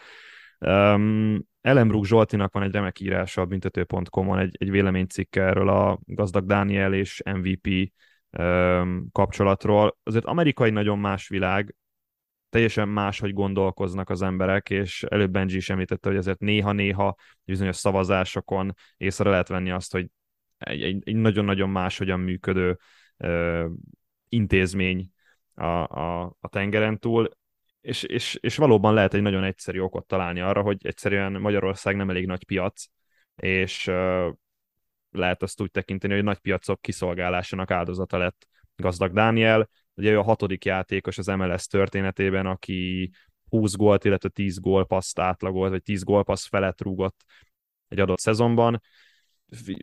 [0.66, 6.46] Um, Ellenbrook Zsoltinak van egy remek írása a büntető.com-on, egy, egy véleménycikk erről a gazdag
[6.46, 7.92] Dániel és MVP
[9.12, 9.98] kapcsolatról.
[10.02, 11.74] Azért amerikai nagyon más világ,
[12.48, 18.74] teljesen máshogy gondolkoznak az emberek, és előbb Benji is említette, hogy ezért néha-néha bizonyos szavazásokon
[18.96, 20.06] észre lehet venni azt, hogy
[20.58, 22.78] egy, egy, egy nagyon-nagyon máshogyan működő
[23.16, 23.66] ö,
[24.28, 25.10] intézmény
[25.54, 27.28] a, a, a tengeren túl,
[27.82, 32.10] és, és, és valóban lehet egy nagyon egyszerű okot találni arra, hogy egyszerűen Magyarország nem
[32.10, 32.84] elég nagy piac,
[33.36, 33.90] és
[35.10, 40.22] lehet azt úgy tekinteni, hogy nagy piacok kiszolgálásának áldozata lett gazdag Dániel, ugye ő a
[40.22, 43.10] hatodik játékos az MLS történetében, aki
[43.48, 47.24] 20 gólt, illetve 10 gólpaszt átlagolt, vagy 10 gólpassz felett rúgott
[47.88, 48.80] egy adott szezonban.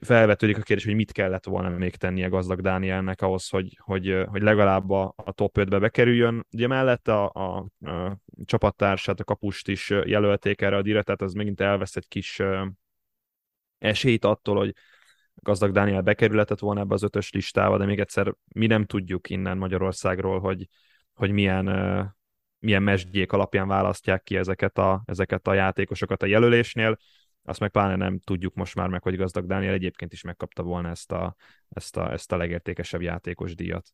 [0.05, 4.41] Felvetődik a kérdés, hogy mit kellett volna még tennie gazdag Dánielnek ahhoz, hogy, hogy, hogy
[4.41, 6.45] legalább a, a top 5-be bekerüljön.
[6.51, 7.57] Ugye mellette a, a,
[7.89, 12.41] a csapattársát, a kapust is jelölték erre a dire, tehát az megint elvesz egy kis
[13.77, 14.73] esélyt attól, hogy
[15.35, 19.57] gazdag Dániel bekerületett volna ebbe az ötös listába, de még egyszer mi nem tudjuk innen
[19.57, 20.67] Magyarországról, hogy,
[21.13, 21.65] hogy milyen,
[22.59, 26.97] milyen mesdjék alapján választják ki ezeket a, ezeket a játékosokat a jelölésnél.
[27.43, 30.89] Azt meg pláne nem tudjuk most már meg, hogy gazdag Dániel egyébként is megkapta volna
[30.89, 31.35] ezt a,
[31.69, 33.93] ezt a, ezt a legértékesebb játékos díjat.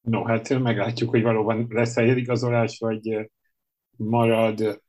[0.00, 3.30] No, hát meglátjuk, hogy valóban lesz egy igazolás, vagy
[3.96, 4.82] marad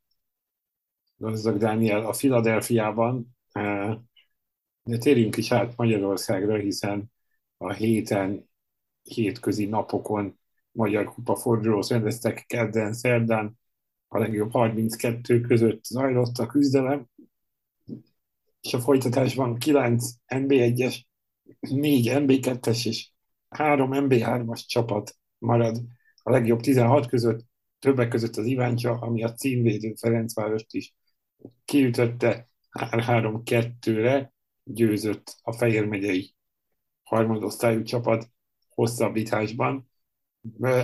[1.16, 3.38] gazdag Dániel a Filadelfiában.
[4.84, 7.12] De térjünk is át Magyarországra, hiszen
[7.58, 8.50] a héten,
[9.02, 10.40] hétközi napokon
[10.72, 13.60] Magyar Kupa fordulót rendeztek kedden, szerdán,
[14.14, 17.08] a legjobb 32 között zajlott a küzdelem,
[18.62, 21.02] és a folytatásban 9 NB1-es,
[21.60, 23.10] 4 NB2-es és
[23.50, 25.82] 3 NB3-as csapat marad
[26.24, 27.46] a legjobb 16 között,
[27.80, 30.96] többek között az Iváncsa, ami a címvédő Ferencvárost is
[31.66, 36.36] kiütötte 3-2-re, győzött a Fejér megyei
[37.04, 38.32] harmadosztályú csapat
[38.70, 39.90] hosszabbításban.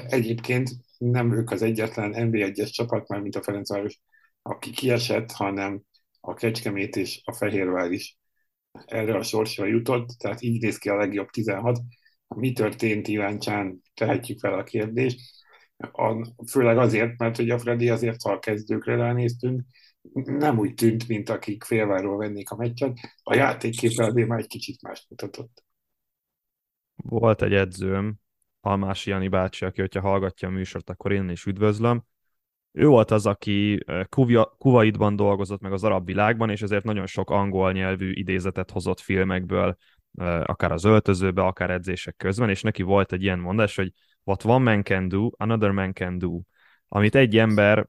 [0.08, 4.00] Egyébként nem ők az egyetlen NB1-es csapat, már mint a Ferencváros,
[4.42, 5.82] aki kiesett, hanem
[6.20, 8.18] a Kecskemét és a Fehérvár is
[8.86, 11.80] erre a sorsra jutott, tehát így néz ki a legjobb 16.
[12.28, 15.20] Mi történt Iváncsán, tehetjük fel a kérdést.
[15.78, 19.62] A, főleg azért, mert hogy a Freddy azért, ha a kezdőkre ránéztünk,
[20.14, 23.00] nem úgy tűnt, mint akik félváról vennék a meccset.
[23.24, 25.64] A játékképe azért már egy kicsit más mutatott.
[26.96, 28.20] Volt egy edzőm,
[28.62, 32.04] Almási Jani bácsi, aki, hogyha hallgatja a műsort, akkor én is üdvözlöm.
[32.72, 34.04] Ő volt az, aki eh,
[34.58, 39.78] Kuwaitban dolgozott meg az arab világban, és ezért nagyon sok angol nyelvű idézetet hozott filmekből,
[40.43, 43.91] akár az öltözőbe, akár edzések közben, és neki volt egy ilyen mondás, hogy
[44.24, 46.41] what one man can do, another man can do.
[46.88, 47.88] Amit egy ember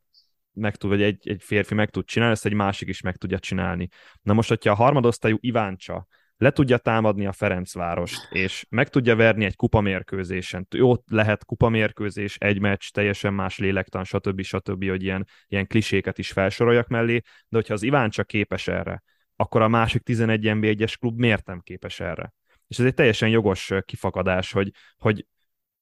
[0.53, 3.39] meg tud, vagy egy, egy férfi meg tud csinálni, ezt egy másik is meg tudja
[3.39, 3.89] csinálni.
[4.23, 6.07] Na most, hogyha a harmadosztályú Iváncsa
[6.39, 10.67] le tudja támadni a Ferencvárost, és meg tudja verni egy kupamérkőzésen.
[10.71, 14.43] Jó, lehet kupamérkőzés, egy meccs, teljesen más lélektan, stb.
[14.43, 19.03] stb., hogy ilyen, ilyen kliséket is felsoroljak mellé, de hogyha az Iváncsa képes erre,
[19.37, 22.33] akkor a másik 11 NB1-es klub miért nem képes erre?
[22.67, 25.27] És ez egy teljesen jogos kifakadás, hogy, hogy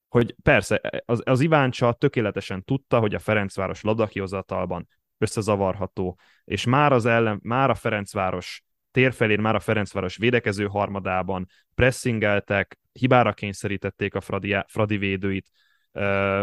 [0.09, 4.89] hogy persze, az, az Iváncsa tökéletesen tudta, hogy a Ferencváros labdakihozatalban
[5.19, 8.66] összezavarható, és már az ellen, már a Ferencváros
[8.97, 15.51] térfelén, már a Ferencváros védekező harmadában pressingeltek, hibára kényszerítették a Fradi, Fradi védőit,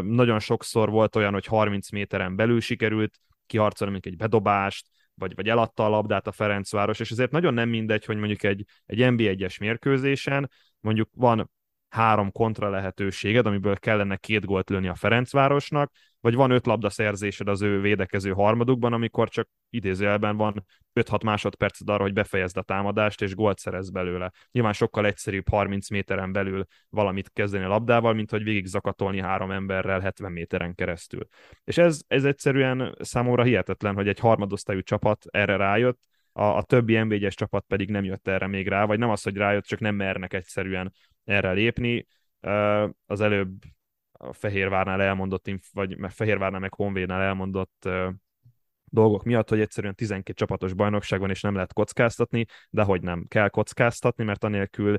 [0.01, 5.85] nagyon sokszor volt olyan, hogy 30 méteren belül sikerült kiharcolni egy bedobást, vagy, vagy eladta
[5.85, 10.49] a labdát a Ferencváros, és ezért nagyon nem mindegy, hogy mondjuk egy, egy NB1-es mérkőzésen
[10.79, 11.51] mondjuk van
[11.93, 17.47] három kontra lehetőséged, amiből kellene két gólt lőni a Ferencvárosnak, vagy van öt labda szerzésed
[17.47, 20.65] az ő védekező harmadukban, amikor csak idézőjelben van
[20.99, 24.31] 5-6 másodperced arra, hogy befejezd a támadást, és gólt szerez belőle.
[24.51, 29.51] Nyilván sokkal egyszerűbb 30 méteren belül valamit kezdeni a labdával, mint hogy végig zakatolni három
[29.51, 31.27] emberrel 70 méteren keresztül.
[31.63, 35.99] És ez, ez egyszerűen számomra hihetetlen, hogy egy harmadosztályú csapat erre rájött,
[36.33, 39.35] a, a többi NB1-es csapat pedig nem jött erre még rá, vagy nem az, hogy
[39.35, 42.07] rájött, csak nem mernek egyszerűen erre lépni.
[43.05, 43.53] Az előbb
[44.11, 47.89] a Fehérvárnál elmondott, vagy Fehérvárnál meg Honvédnál elmondott
[48.93, 53.25] dolgok miatt, hogy egyszerűen 12 csapatos bajnokság van, és nem lehet kockáztatni, de hogy nem
[53.27, 54.97] kell kockáztatni, mert anélkül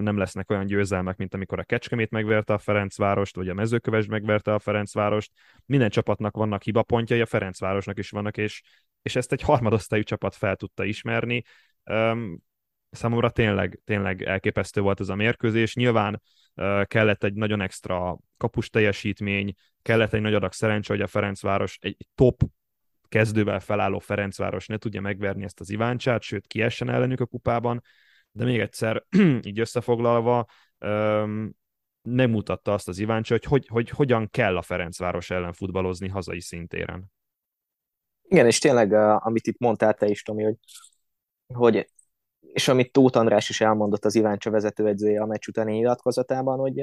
[0.00, 4.54] nem lesznek olyan győzelmek, mint amikor a Kecskemét megverte a Ferencvárost, vagy a Mezőköves megverte
[4.54, 5.32] a Ferencvárost.
[5.66, 8.62] Minden csapatnak vannak hibapontjai, a Ferencvárosnak is vannak, és,
[9.02, 11.42] és ezt egy harmadosztályú csapat fel tudta ismerni
[12.90, 15.74] számomra tényleg, tényleg elképesztő volt ez a mérkőzés.
[15.74, 16.22] Nyilván
[16.84, 22.06] kellett egy nagyon extra kapus teljesítmény, kellett egy nagy adag szerencse, hogy a Ferencváros egy
[22.14, 22.42] top
[23.08, 27.82] kezdővel felálló Ferencváros ne tudja megverni ezt az Iváncsát, sőt kiessen ellenük a kupában,
[28.30, 29.04] de még egyszer
[29.48, 30.46] így összefoglalva,
[32.02, 36.40] nem mutatta azt az Iváncsi, hogy, hogy, hogy hogyan kell a Ferencváros ellen futballozni hazai
[36.40, 37.12] szintéren.
[38.22, 40.56] Igen, és tényleg, amit itt mondtál te is, Tomi, hogy,
[41.46, 41.88] hogy
[42.58, 46.80] és amit Tóth András is elmondott az Iváncsa vezetőedzője a meccs utáni nyilatkozatában, hogy,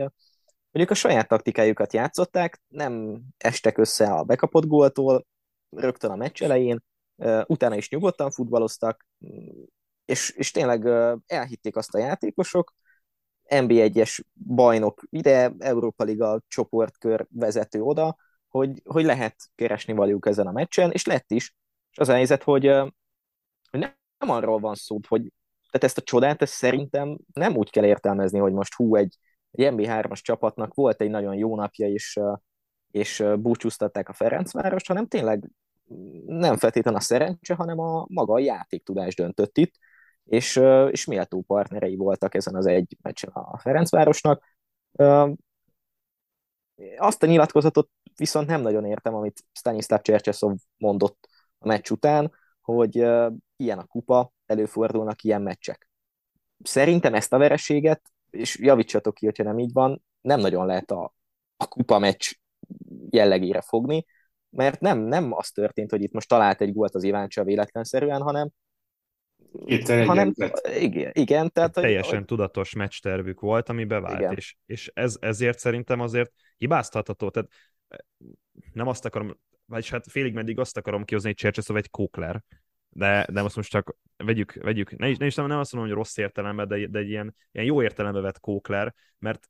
[0.71, 5.25] hogy ők a saját taktikájukat játszották, nem estek össze a bekapott góltól,
[5.69, 6.83] rögtön a meccs elején,
[7.45, 9.07] utána is nyugodtan futballoztak,
[10.05, 10.85] és, és tényleg
[11.25, 12.73] elhitték azt a játékosok,
[13.49, 18.15] NB1-es bajnok ide, Európa Liga csoportkör vezető oda,
[18.47, 21.55] hogy, hogy lehet keresni valójuk ezen a meccsen, és lett is.
[21.91, 22.65] És az a helyzet, hogy,
[23.69, 25.31] hogy nem, arról van szó, hogy
[25.75, 29.17] tehát ezt a csodát ezt szerintem nem úgy kell értelmezni, hogy most hú, egy,
[29.51, 32.19] egy MB3-as csapatnak volt egy nagyon jó napja, és,
[32.91, 35.49] és búcsúztatták a Ferencvárost, hanem tényleg
[36.25, 39.73] nem feltétlenül a szerencse, hanem a maga a játéktudás döntött itt,
[40.23, 44.43] és, és méltó partnerei voltak ezen az egy meccsen a Ferencvárosnak.
[46.97, 52.31] Azt a nyilatkozatot viszont nem nagyon értem, amit Stanislav Csercseszov mondott a meccs után,
[52.65, 52.95] hogy
[53.55, 55.89] ilyen a kupa, előfordulnak ilyen meccsek.
[56.63, 61.13] Szerintem ezt a vereséget, és javítsatok ki, hogyha nem így van, nem nagyon lehet a,
[61.57, 62.31] a kupa meccs
[63.09, 64.05] jellegére fogni,
[64.49, 68.49] mert nem, nem az történt, hogy itt most talált egy gólt az Iváncsa véletlenszerűen, hanem
[69.65, 70.33] itt hanem,
[70.79, 74.33] igen, igen, tehát teljesen hogy, tudatos meccstervük volt, ami bevált, igen.
[74.35, 77.49] és, és ez, ezért szerintem azért hibáztatható, tehát
[77.87, 77.97] eh,
[78.73, 82.43] nem azt akarom, vagyis hát félig meddig azt akarom kihozni, hogy Csercseszov egy kókler,
[82.89, 84.97] de, de most, most csak vegyük, vegyük.
[84.97, 87.65] Ne is, ne is nem azt mondom, hogy rossz értelemben, de, de egy ilyen, ilyen
[87.65, 89.49] jó értelembe vett kókler, mert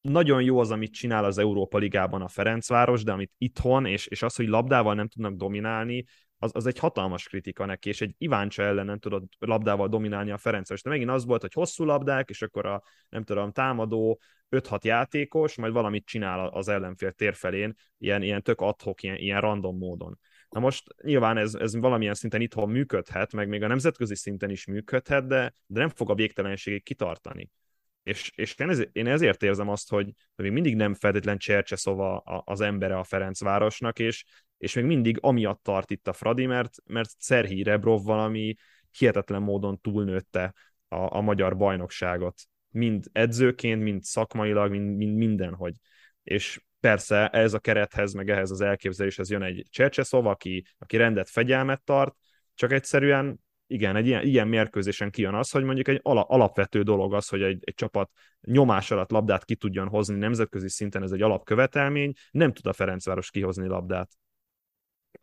[0.00, 4.22] nagyon jó az, amit csinál az Európa Ligában a Ferencváros, de amit itthon, és, és
[4.22, 6.04] az, hogy labdával nem tudnak dominálni,
[6.38, 10.38] az, az egy hatalmas kritika neki, és egy Iváncsa ellen nem tudod labdával dominálni a
[10.38, 10.82] Ferencváros.
[10.82, 14.20] De megint az volt, hogy hosszú labdák, és akkor a, nem tudom, támadó
[14.50, 19.76] 5-6 játékos, majd valamit csinál az ellenfél térfelén, ilyen, ilyen tök adhok, ilyen, ilyen random
[19.76, 20.18] módon.
[20.50, 24.66] Na most nyilván ez, ez valamilyen szinten itthon működhet, meg még a nemzetközi szinten is
[24.66, 27.50] működhet, de, de nem fog a végtelenségig kitartani.
[28.02, 32.60] És, és én, ezért, én ezért érzem azt, hogy még mindig nem feltétlen Csercseszova az
[32.60, 34.24] embere a Ferencvárosnak, és,
[34.58, 38.54] és még mindig amiatt tart itt a Fradi, mert, mert Szerhi Rebrov valami
[38.98, 40.54] hihetetlen módon túlnőtte
[40.88, 42.40] a, a magyar bajnokságot.
[42.70, 45.74] Mind edzőként, mind szakmailag, mind, mind mindenhogy.
[46.22, 51.28] És persze ez a kerethez, meg ehhez az elképzeléshez jön egy Csercseszov, aki, aki rendet,
[51.28, 52.14] fegyelmet tart,
[52.54, 57.14] csak egyszerűen igen, egy ilyen, ilyen mérkőzésen kijön az, hogy mondjuk egy ala, alapvető dolog
[57.14, 61.22] az, hogy egy, egy csapat nyomás alatt labdát ki tudjon hozni nemzetközi szinten, ez egy
[61.22, 64.10] alapkövetelmény, nem tud a Ferencváros kihozni labdát.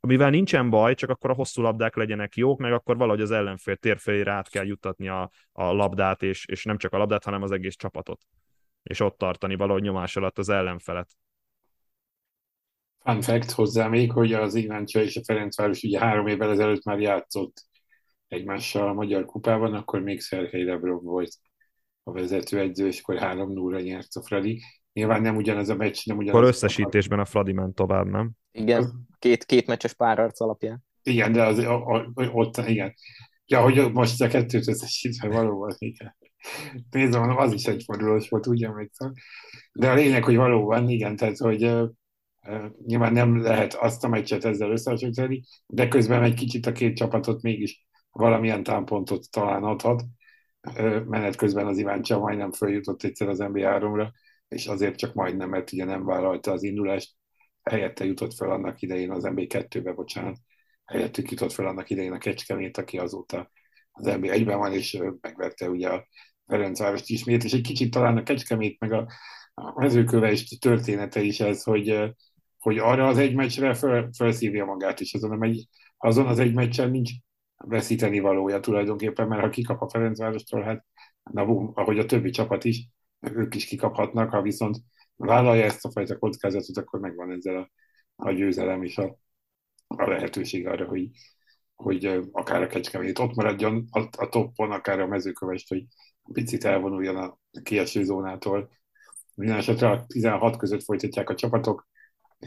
[0.05, 3.75] Amivel nincsen baj, csak akkor a hosszú labdák legyenek jók, meg akkor valahogy az ellenfél
[3.75, 7.51] térfelére át kell juttatni a, a labdát, és, és nem csak a labdát, hanem az
[7.51, 8.21] egész csapatot.
[8.83, 11.09] És ott tartani valahogy nyomás alatt az ellenfelet.
[12.99, 16.99] Fun fact hozzá még, hogy az Iváncsa és a Ferencváros ugye három évvel ezelőtt már
[16.99, 17.63] játszott
[18.27, 21.35] egymással a Magyar Kupában, akkor még Szerhely Lebrov volt
[22.03, 24.61] a vezetőedző, és akkor 3-0-ra nyert a Fradi.
[24.95, 26.35] Nyilván nem ugyanaz a meccs, nem ugyanaz.
[26.35, 28.31] Akkor összesítésben a Fradi ment tovább, nem?
[28.51, 30.83] Igen, két, két meccses párharc alapján.
[31.03, 32.93] Igen, de az, a, a, ott, igen.
[33.45, 36.15] Ja, hogy most a kettőt összesítve valóban, igen.
[36.89, 38.91] Nézem, az is egy fordulós volt, ugye, meg
[39.73, 41.89] De a lényeg, hogy valóban, igen, tehát, hogy uh,
[42.85, 47.41] nyilván nem lehet azt a meccset ezzel összehasonlítani, de közben egy kicsit a két csapatot
[47.41, 50.03] mégis valamilyen támpontot talán adhat.
[51.05, 54.07] Menet közben az Iváncsa majdnem följutott egyszer az NBA3-ra,
[54.55, 57.15] és azért csak majdnem, mert ugye nem vállalta az indulást,
[57.63, 60.37] helyette jutott fel annak idején az MB2-be, bocsánat,
[60.85, 63.51] helyettük jutott fel annak idején a Kecskemét, aki azóta
[63.91, 66.07] az MB1-ben van, és megverte ugye a
[66.47, 69.07] Ferencvárost ismét, és egy kicsit talán a Kecskemét, meg a,
[69.53, 72.15] a mezőköves története is ez, hogy,
[72.57, 76.89] hogy arra az egy meccsre föl, felszívja magát, és azon, egy, azon az egy meccsen
[76.89, 77.11] nincs
[77.57, 80.85] veszíteni valója tulajdonképpen, mert ha kikap a Ferencvárostól, hát
[81.23, 81.41] na,
[81.73, 82.87] ahogy a többi csapat is,
[83.33, 84.77] ők is kikaphatnak, ha viszont
[85.15, 87.71] vállalja ezt a fajta kockázatot, akkor megvan ezzel a,
[88.15, 89.19] a győzelem és a,
[89.87, 91.09] a lehetőség arra, hogy,
[91.75, 95.85] hogy akár a kecskemét ott maradjon a, a toppon, akár a mezőkövest, hogy
[96.33, 98.69] picit elvonuljon a kieső zónától.
[99.35, 101.87] Minden esetre a 16 között folytatják a csapatok,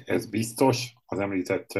[0.05, 1.79] ez biztos, az említett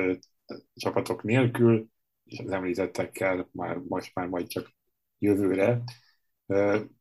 [0.75, 1.87] csapatok nélkül,
[2.25, 4.75] és az említettekkel már most már majd csak
[5.19, 5.83] jövőre.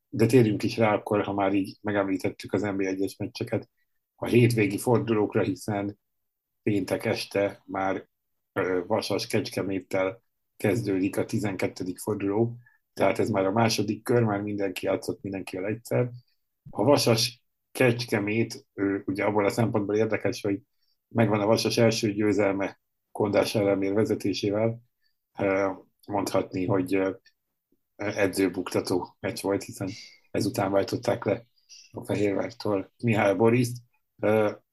[0.10, 3.70] De térjünk is rá akkor, ha már így megemlítettük az NB1-es meccseket,
[4.16, 6.00] a hétvégi fordulókra, hiszen
[6.64, 8.08] péntek este már
[8.88, 10.22] Vasas Kecskeméttel
[10.58, 11.84] kezdődik a 12.
[11.96, 12.58] forduló,
[12.94, 16.10] tehát ez már a második kör, már mindenki játszott mindenkivel egyszer.
[16.70, 17.42] A Vasas
[17.72, 18.66] Kecskemét,
[19.06, 20.60] ugye abból a szempontból érdekes, hogy
[21.08, 22.80] megvan a Vasas első győzelme
[23.12, 24.82] Kondás ellenér vezetésével,
[26.08, 27.02] mondhatni, hogy
[27.98, 29.90] edzőbuktató meccs volt, hiszen
[30.32, 31.46] ezután váltották le
[31.92, 33.68] a Fehérvártól Mihály Boris.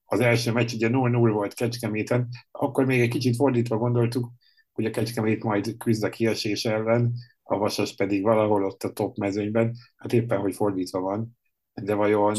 [0.04, 4.30] Az első meccs ugye 0-0 volt Kecskeméten, akkor még egy kicsit fordítva gondoltuk,
[4.72, 9.16] hogy a Kecskemét majd küzd a kiesés ellen, a Vasas pedig valahol ott a top
[9.16, 11.38] mezőnyben, hát éppen, hogy fordítva van,
[11.74, 12.34] de vajon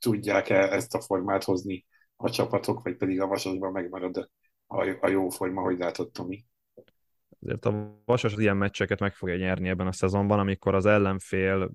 [0.00, 4.30] tudják-e ezt a formát hozni a csapatok, vagy pedig a Vasasban megmarad
[5.00, 6.44] a jó forma, hogy látott Tomi?
[7.46, 11.70] Azért a Vasas ilyen meccseket meg fogja nyerni ebben a szezonban, amikor az ellenfél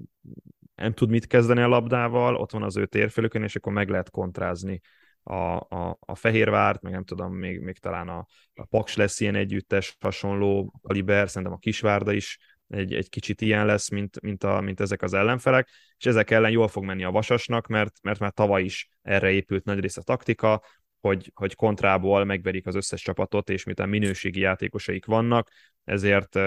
[0.76, 4.10] nem tud mit kezdeni a labdával, ott van az ő térfélükön, és akkor meg lehet
[4.10, 4.82] kontrázni
[5.24, 9.36] a, a, a Fehérvárt, meg nem tudom, még, még talán a, a Paks lesz ilyen
[9.36, 14.62] együttes, hasonló kaliber, szerintem a Kisvárda is egy, egy kicsit ilyen lesz, mint, mint, a,
[14.62, 18.32] mint ezek az ellenfelek, és ezek ellen jól fog menni a Vasasnak, mert, mert már
[18.32, 20.62] tavaly is erre épült nagy rész a taktika,
[21.02, 25.50] hogy, hogy kontrából megverik az összes csapatot, és miután minőségi játékosaik vannak,
[25.84, 26.40] ezért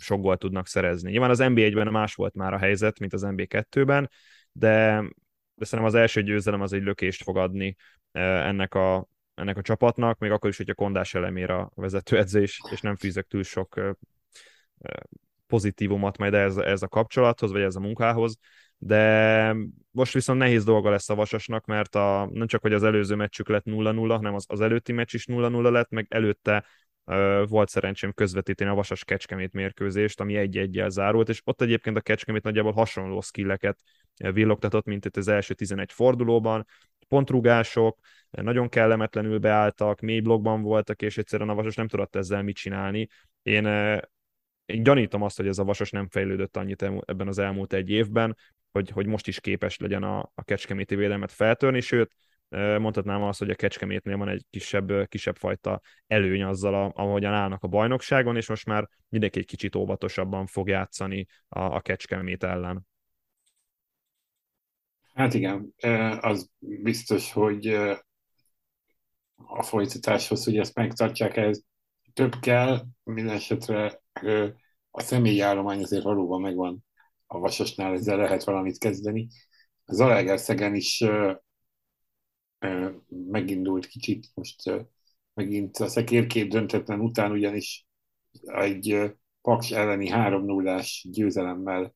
[0.00, 1.10] sok gólt tudnak szerezni.
[1.10, 4.10] Nyilván az NBA-ben más volt már a helyzet, mint az NBA2-ben,
[4.52, 5.04] de,
[5.54, 7.76] de szerintem az első győzelem az egy lökést fog adni
[8.12, 12.96] ennek a, ennek a csapatnak, még akkor is, hogyha kondás elemér a vezetőedzés, és nem
[12.96, 13.96] fűzök túl sok
[15.46, 18.36] pozitívumot majd ez, ez a kapcsolathoz, vagy ez a munkához,
[18.84, 19.56] de
[19.90, 23.48] most viszont nehéz dolga lesz a Vasasnak, mert a, nem csak, hogy az előző meccsük
[23.48, 26.64] lett 0-0, hanem az, az előtti meccs is 0-0 lett, meg előtte
[27.04, 32.00] uh, volt szerencsém közvetíteni a Vasas Kecskemét mérkőzést, ami egy-egyel zárult, és ott egyébként a
[32.00, 33.78] Kecskemét nagyjából hasonló skilleket
[34.32, 36.66] villogtatott, mint itt az első 11 fordulóban,
[37.08, 37.98] pontrugások,
[38.30, 43.08] nagyon kellemetlenül beálltak, mély blokkban voltak, és egyszerűen a Vasas nem tudott ezzel mit csinálni.
[43.42, 43.66] Én
[44.66, 48.36] én gyanítom azt, hogy ez a Vasas nem fejlődött annyit ebben az elmúlt egy évben,
[48.72, 52.10] hogy, hogy most is képes legyen a, a kecskeméti védelmet feltörni, sőt,
[52.78, 57.68] mondhatnám azt, hogy a Kecskemétnél van egy kisebb, kisebb fajta előny azzal, ahogyan állnak a
[57.68, 62.86] bajnokságon, és most már mindenki egy kicsit óvatosabban fog játszani a, a Kecskemét ellen.
[65.14, 65.74] Hát igen,
[66.20, 67.66] az biztos, hogy
[69.36, 71.60] a folytatáshoz, hogy ezt megtartják, ez
[72.12, 74.02] több kell, minden esetre
[74.90, 76.84] a személyi állomány azért valóban megvan
[77.34, 79.28] a Vasasnál, ezzel lehet valamit kezdeni.
[79.84, 81.04] Az Alegerszegen is
[83.08, 84.86] megindult kicsit, most
[85.34, 87.86] megint a szekérkép döntetlen után ugyanis
[88.42, 91.94] egy Paks elleni 3 0 győzelemmel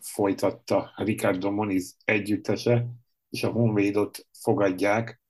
[0.00, 2.86] folytatta Ricardo Moniz együttese,
[3.30, 5.20] és a Honvédot fogadják,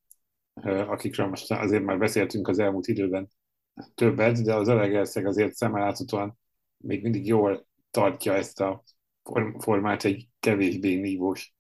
[0.65, 3.29] akikről most azért már beszéltünk az elmúlt időben
[3.95, 6.39] többet, de az Alegerszeg azért szemmeláthatóan
[6.77, 8.83] még mindig jól tartja ezt a
[9.59, 11.55] formát egy kevésbé nívós,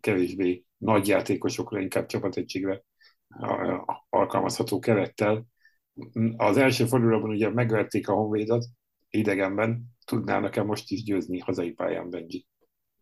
[0.00, 2.82] kevésbé nagy játékosokra, inkább csapategységre
[4.08, 5.46] alkalmazható kerettel.
[6.36, 8.64] Az első fordulóban ugye megverték a Honvédot
[9.10, 12.46] idegenben, tudnának-e most is győzni hazai pályán, Benji?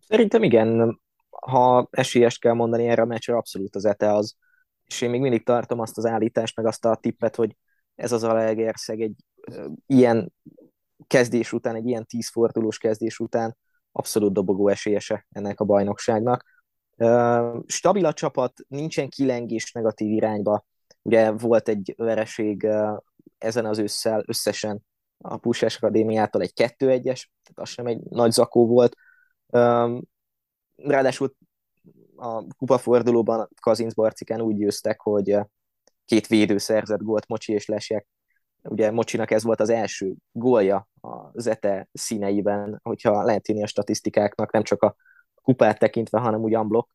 [0.07, 4.37] Szerintem igen, ha esélyes kell mondani erre a meccsre, abszolút az ETE az.
[4.85, 7.57] És én még mindig tartom azt az állítást, meg azt a tippet, hogy
[7.95, 9.15] ez az Alegerszeg egy
[9.87, 10.33] ilyen
[11.09, 13.57] kezdés után, egy ilyen tízfordulós kezdés után
[13.93, 16.45] abszolút dobogó esélyese ennek a bajnokságnak.
[17.67, 20.65] Stabil a csapat, nincsen kilengés negatív irányba.
[21.03, 22.69] Ugye volt egy vereség
[23.39, 24.87] ezen az ősszel összesen
[25.19, 28.97] a Puskás Akadémiától egy 2-1-es, tehát az sem egy nagy zakó volt.
[30.77, 31.35] Ráadásul
[32.17, 35.39] a kupafordulóban Kazinc Barcikán úgy győztek, hogy
[36.05, 38.07] két védő szerzett gólt, Mocsi és Lesek.
[38.63, 44.53] Ugye Mocsinak ez volt az első gólja a Zete színeiben, hogyha lehet írni a statisztikáknak,
[44.53, 44.97] nem csak a
[45.43, 46.91] kupát tekintve, hanem úgy unblock.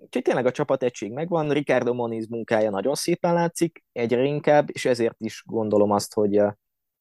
[0.00, 5.16] Úgyhogy tényleg a csapategység megvan, Ricardo Moniz munkája nagyon szépen látszik, egyre inkább, és ezért
[5.18, 6.36] is gondolom azt, hogy,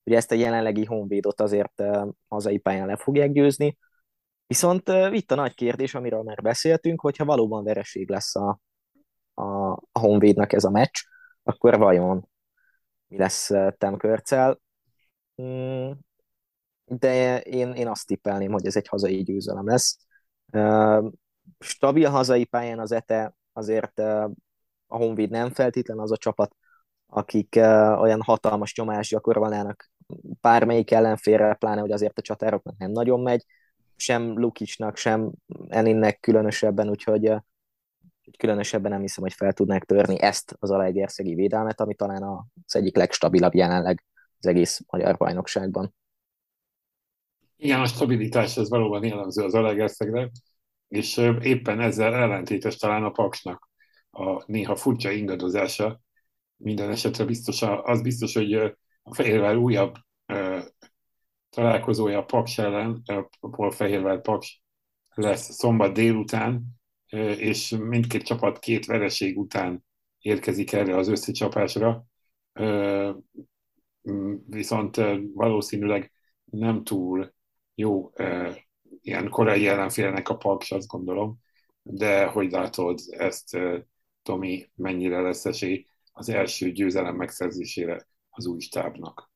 [0.04, 1.84] hogy ezt a jelenlegi honvédot azért
[2.28, 3.78] hazai pályán le fogják győzni.
[4.48, 8.60] Viszont itt a nagy kérdés, amiről már beszéltünk, hogyha valóban vereség lesz a,
[9.34, 10.98] a, a Honvédnak ez a meccs,
[11.44, 12.30] akkor vajon
[13.14, 14.60] mi lesz Temkörcel?
[15.42, 15.92] Mm,
[16.86, 19.98] de én, én azt tippelném, hogy ez egy hazai győzelem lesz.
[21.60, 24.32] Stabil hazai pályán az ETE, azért a
[24.88, 26.56] Honvéd nem feltétlen az a csapat,
[27.06, 27.56] akik
[27.98, 29.92] olyan hatalmas nyomást gyakorolnának
[30.42, 33.46] bármelyik ellenfélre, pláne, hogy azért a csatároknak nem nagyon megy,
[33.96, 35.32] sem Lukicsnak, sem
[35.68, 37.34] Eninnek különösebben, úgyhogy
[38.38, 42.24] különösebben nem hiszem, hogy fel tudnák törni ezt az Alegerszegi védelmet, ami talán
[42.66, 44.04] az egyik legstabilabb jelenleg
[44.40, 45.96] az egész magyar bajnokságban.
[47.56, 50.30] Igen, a stabilitás ez valóban jellemző az Alegerszegre.
[50.88, 53.70] és éppen ezzel ellentétes talán a Paksnak
[54.12, 56.02] a néha furcsa ingadozása.
[56.58, 58.54] Minden esetre biztos, az biztos, hogy
[59.04, 59.96] a Fehérvár újabb
[61.50, 63.04] találkozója a Paks ellen,
[63.40, 64.62] a Fehérvár Paks
[65.14, 66.64] lesz szombat délután,
[67.38, 69.86] és mindkét csapat két vereség után
[70.20, 72.06] érkezik erre az összecsapásra,
[74.46, 75.02] viszont
[75.34, 76.12] valószínűleg
[76.46, 77.34] nem túl
[77.76, 78.12] jó
[79.02, 81.38] ilyen korai ellenfélnek a Paks, azt gondolom,
[81.82, 83.58] de hogy látod ezt,
[84.22, 89.32] Tomi, mennyire lesz esély az első győzelem megszerzésére az új stábnak?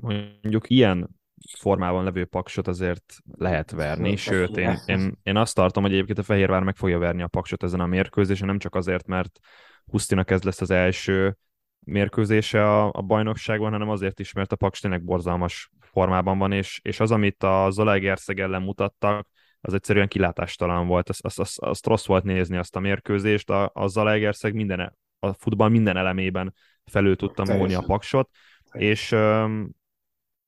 [0.00, 1.19] Mondjuk ilyen
[1.58, 6.22] formában levő paksot azért lehet verni, sőt, én, én, én azt tartom, hogy egyébként a
[6.22, 9.38] Fehérvár meg fogja verni a paksot ezen a mérkőzésen, nem csak azért, mert
[9.84, 11.36] Husztinak ez lesz az első
[11.78, 16.80] mérkőzése a, a bajnokságban, hanem azért is, mert a Paks tényleg borzalmas formában van, és,
[16.82, 19.28] és az, amit a Zolaegerszeg ellen mutattak,
[19.60, 21.08] az egyszerűen kilátástalan volt.
[21.08, 23.50] Azt, azt, azt, azt rossz volt nézni azt a mérkőzést.
[23.50, 28.30] A, a Zalaegerszeg minden, a futball minden elemében felül tudta múlni a paksot,
[28.72, 29.70] és um,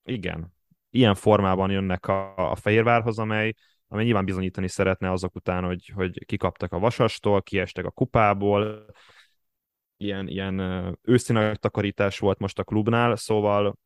[0.03, 0.53] igen,
[0.93, 3.53] ilyen formában jönnek a, a Fehérvárhoz, amely,
[3.87, 8.85] amely nyilván bizonyítani szeretne azok után, hogy, hogy kikaptak a Vasastól, kiestek a kupából,
[9.97, 10.59] ilyen, ilyen
[11.01, 13.77] őszi takarítás volt most a klubnál, szóval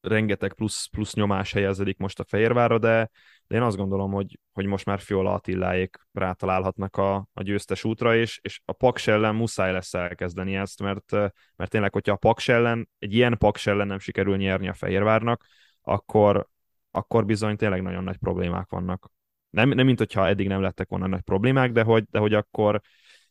[0.00, 3.10] rengeteg plusz, plusz nyomás helyezedik most a Fehérvárra, de,
[3.46, 8.16] de én azt gondolom, hogy, hogy most már Fiola Attiláék rátalálhatnak a, a győztes útra,
[8.16, 11.10] és, és a Paks ellen muszáj lesz elkezdeni ezt, mert,
[11.56, 15.44] mert tényleg, hogyha a Paks ellen, egy ilyen Paks ellen nem sikerül nyerni a Fehérvárnak,
[15.82, 16.48] akkor,
[16.90, 19.10] akkor bizony tényleg nagyon nagy problémák vannak.
[19.50, 22.80] Nem, nem mint hogyha eddig nem lettek volna nagy problémák, de hogy, de hogy akkor,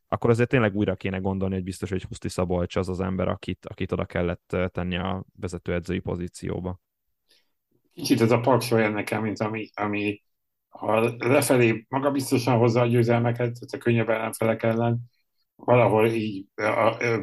[0.08, 3.66] akkor azért tényleg újra kéne gondolni, hogy biztos, hogy Huszti Szabolcs az az ember, akit,
[3.66, 6.80] akit oda kellett tenni a vezetőedzői pozícióba.
[7.94, 10.24] Kicsit ez a paks olyan nekem, mint ami, ami
[10.70, 15.00] ha lefelé magabiztosan hozza a győzelmeket, tehát a könnyebb ellenfelek ellen,
[15.56, 16.46] valahol így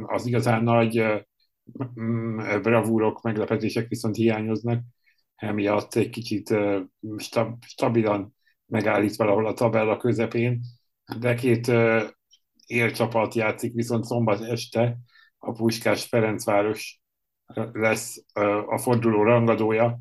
[0.07, 1.05] az igazán nagy
[2.63, 4.83] bravúrok, meglepetések viszont hiányoznak,
[5.37, 6.55] emiatt egy kicsit
[7.17, 10.61] stab, stabilan megállít valahol a tabella közepén,
[11.19, 11.73] de két
[12.67, 14.99] élcsapat játszik, viszont szombat este.
[15.39, 17.01] A Puskás Ferencváros
[17.73, 18.25] lesz
[18.67, 20.01] a forduló rangadója.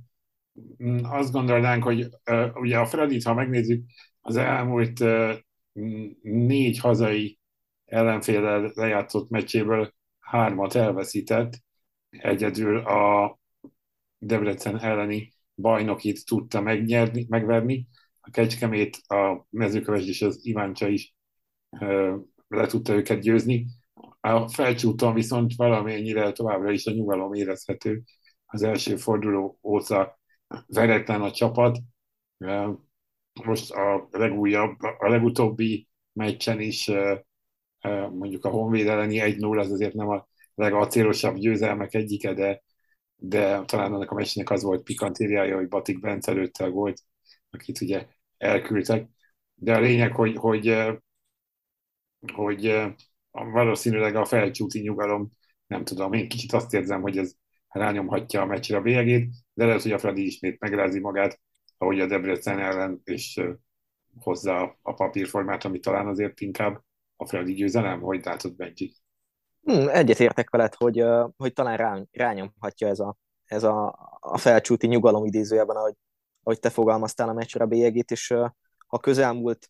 [0.84, 2.08] Mm, azt gondolnánk, hogy
[2.54, 3.86] ugye a Fredit, ha megnézzük,
[4.22, 5.04] az elmúlt
[6.22, 7.40] négy hazai
[7.86, 11.54] ellenfélel lejátszott meccséből hármat elveszített,
[12.10, 13.38] egyedül a
[14.18, 17.88] Debrecen elleni bajnokit tudta megnyerni, megverni,
[18.20, 21.16] a Kecskemét, a mezőköves és az Iváncsa is
[22.48, 23.66] le tudta őket győzni.
[24.22, 28.02] A felcsúton viszont valamennyire továbbra is a nyugalom érezhető.
[28.46, 30.20] Az első forduló óta
[30.68, 31.78] veretlen a csapat.
[33.44, 36.92] Most a legújabb, a legutóbbi meccsen is
[38.12, 42.64] mondjuk a Honvéd elleni 1-0 az azért nem a legacélosabb győzelmek egyike, de,
[43.16, 47.02] de talán annak a meccsnek az volt pikantériája, hogy Batik Bence előtte a gólt,
[47.50, 48.08] akit ugye
[48.38, 49.10] elküldtek.
[49.56, 50.96] De a lényeg, hogy, hogy
[52.34, 52.94] hogy
[53.32, 55.32] valószínűleg a felcsúti nyugalom,
[55.68, 57.34] nem tudom, én kicsit azt érzem, hogy ez
[57.68, 61.40] rányomhatja a meccsre a bélyegét, de lehet, hogy a Fradi ismét megrázi magát,
[61.78, 63.42] ahogy a Debrecen ellen, és
[64.20, 66.82] hozza a papírformát, ami talán azért inkább
[67.16, 68.96] a Fradi győzelem, hogy látod Benji?
[69.66, 71.04] Hmm, értek veled, hogy,
[71.38, 75.96] hogy talán rá, rányomhatja ez a, ez a, a felcsúti nyugalom idézőjében, ahogy,
[76.44, 78.34] ahogy te fogalmaztál a meccsre a bélyegét, és
[78.88, 79.70] ha közelmúlt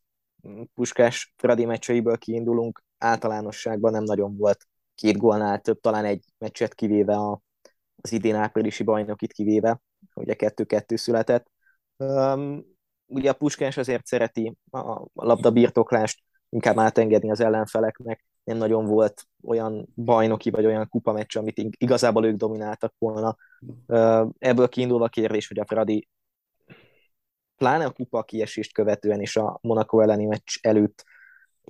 [0.74, 7.16] Puskás Fradi meccseiből kiindulunk, általánosságban nem nagyon volt két gólnál több, talán egy meccset kivéve
[7.16, 7.42] a,
[8.02, 9.82] az idén áprilisi bajnokit kivéve,
[10.16, 11.52] ugye kettő-kettő született.
[11.98, 12.66] Um,
[13.06, 19.24] ugye a Puskás azért szereti a labda birtoklást inkább átengedni az ellenfeleknek, nem nagyon volt
[19.44, 23.36] olyan bajnoki vagy olyan kupa meccs, amit igazából ők domináltak volna.
[24.38, 26.08] Ebből kiindulva a kérdés, hogy a Fradi
[27.56, 31.04] pláne a kupa kiesést követően és a Monaco elleni meccs előtt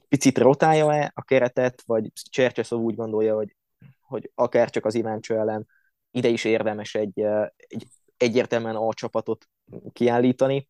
[0.08, 3.56] picit rotálja-e a keretet, vagy Csercseszov úgy gondolja, hogy,
[4.02, 5.68] hogy akár csak az Iváncsó ellen
[6.12, 7.20] ide is érdemes egy,
[7.58, 9.46] egy egyértelműen A csapatot
[9.94, 10.70] kiállítani.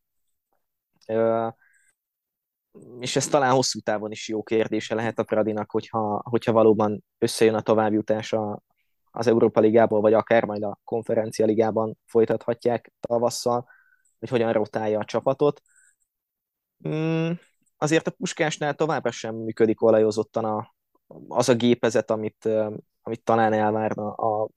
[3.00, 7.54] És ez talán hosszú távon is jó kérdése lehet a Pradinak, hogyha, hogyha valóban összejön
[7.54, 8.62] a továbbjutása
[9.10, 13.68] az Európa Ligából, vagy akár majd a Konferencia Ligában folytathatják tavasszal,
[14.18, 15.62] hogy hogyan rotálja a csapatot.
[16.88, 17.30] Mm,
[17.76, 20.74] azért a Puskásnál továbbra sem működik olajozottan a,
[21.28, 22.48] az a gépezet, amit,
[23.02, 24.48] amit talán elvárna a,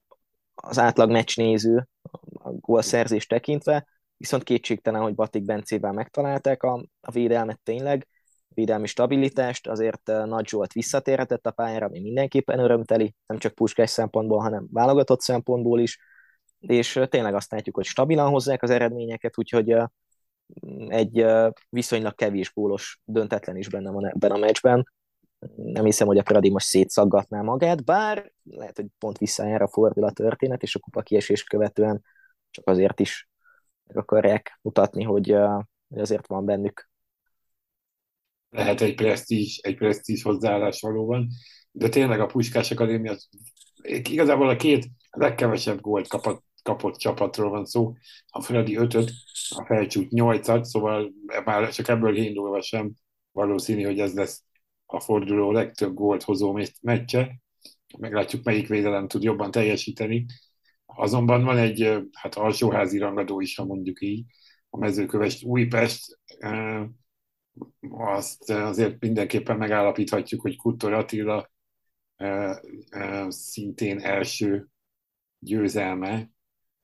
[0.55, 1.88] az átlag meccsnéző
[2.34, 3.88] a gólszerzés tekintve.
[4.20, 8.07] Viszont kétségtelen, hogy Batik Bencével megtalálták a, a védelmet tényleg,
[8.47, 14.39] védelmi stabilitást, azért Nagy Zsolt visszatérhetett a pályára, ami mindenképpen örömteli, nem csak puskás szempontból,
[14.39, 15.99] hanem válogatott szempontból is,
[16.59, 19.76] és tényleg azt látjuk, hogy stabilan hozzák az eredményeket, úgyhogy
[20.88, 21.26] egy
[21.70, 24.91] viszonylag kevés gólos döntetlen is benne van ebben a meccsben.
[25.55, 30.03] Nem hiszem, hogy a Fradi most szétszaggatná magát, bár lehet, hogy pont visszajár a fordul
[30.03, 32.03] a történet, és a kupa kiesést követően
[32.49, 33.28] csak azért is
[33.95, 35.35] akarják mutatni, hogy,
[35.87, 36.89] hogy azért van bennük.
[38.49, 41.27] Lehet egy presztízs, egy presztízs hozzáállás valóban,
[41.71, 43.15] de tényleg a Puskás Akadémia
[44.01, 47.93] igazából a két legkevesebb gólt kapott kapott csapatról van szó,
[48.27, 49.11] a Fradi 5-öt,
[49.49, 51.11] a Felcsút 8-at, szóval
[51.45, 52.91] már csak ebből indulva sem
[53.31, 54.43] valószínű, hogy ez lesz
[54.85, 57.39] a forduló legtöbb gólt hozó meccse.
[57.97, 60.25] Meglátjuk, melyik védelem tud jobban teljesíteni.
[60.95, 64.25] Azonban van egy hát alsóházi rangadó is, ha mondjuk így,
[64.69, 66.19] a mezőkövest Újpest,
[67.89, 71.51] azt azért mindenképpen megállapíthatjuk, hogy Kuttor Attila
[73.27, 74.67] szintén első
[75.39, 76.29] győzelme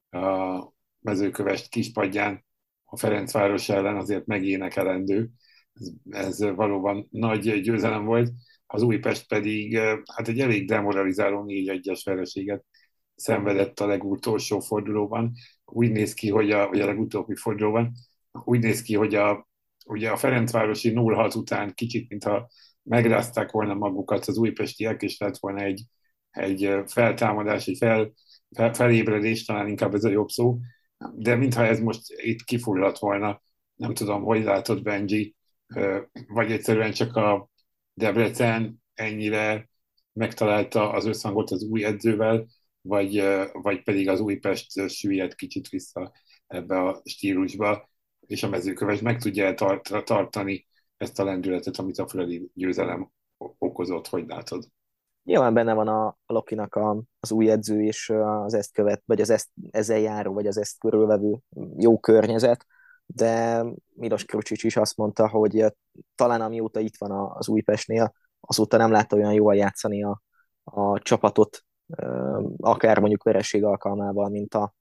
[0.10, 0.64] a
[0.99, 2.45] mezőkövest kispadján
[2.84, 5.30] a Ferencváros ellen azért megénekelendő.
[5.74, 8.32] Ez, ez valóban nagy győzelem volt.
[8.66, 9.78] Az Újpest pedig
[10.16, 12.66] hát egy elég demoralizáló 4-1-es vereséget
[13.16, 15.32] szenvedett a legutolsó fordulóban.
[15.66, 17.91] Úgy néz ki, hogy a, vagy a legutóbbi fordulóban,
[18.32, 19.47] úgy néz ki, hogy a,
[19.86, 22.49] ugye a Ferencvárosi 0-6 után kicsit, mintha
[22.84, 25.84] megrázták volna magukat az újpestiek, és lett volna egy,
[26.32, 28.13] egy feltámadás, egy fel,
[28.74, 30.59] felébredés, talán inkább ez a jobb szó,
[31.16, 33.41] de mintha ez most itt kifulladt volna,
[33.76, 35.36] nem tudom, hogy látod Benji,
[36.28, 37.49] vagy egyszerűen csak a
[37.93, 39.70] Debrecen ennyire
[40.13, 42.45] megtalálta az összhangot az új edzővel,
[42.88, 46.12] vagy, vagy pedig az Újpest süllyed kicsit vissza
[46.48, 50.68] ebbe a stílusba, és a mezőköves meg tudja tart, tartani
[50.98, 54.68] ezt a lendületet, amit a Fradi győzelem okozott, hogy látod.
[55.24, 59.22] Nyilván benne van a, a Lokinak a, az új edző és az ezt követ, vagy
[59.22, 61.40] az ezt, ezzel járó, vagy az ezt körülvevő
[61.78, 62.66] jó környezet,
[63.06, 63.64] de
[63.94, 65.66] Milos Krucsics is azt mondta, hogy
[66.16, 70.22] talán amióta itt van az Újpestnél, azóta nem látta olyan jól játszani a,
[70.64, 71.66] a csapatot,
[72.58, 74.74] akár mondjuk vereség alkalmával, mint a,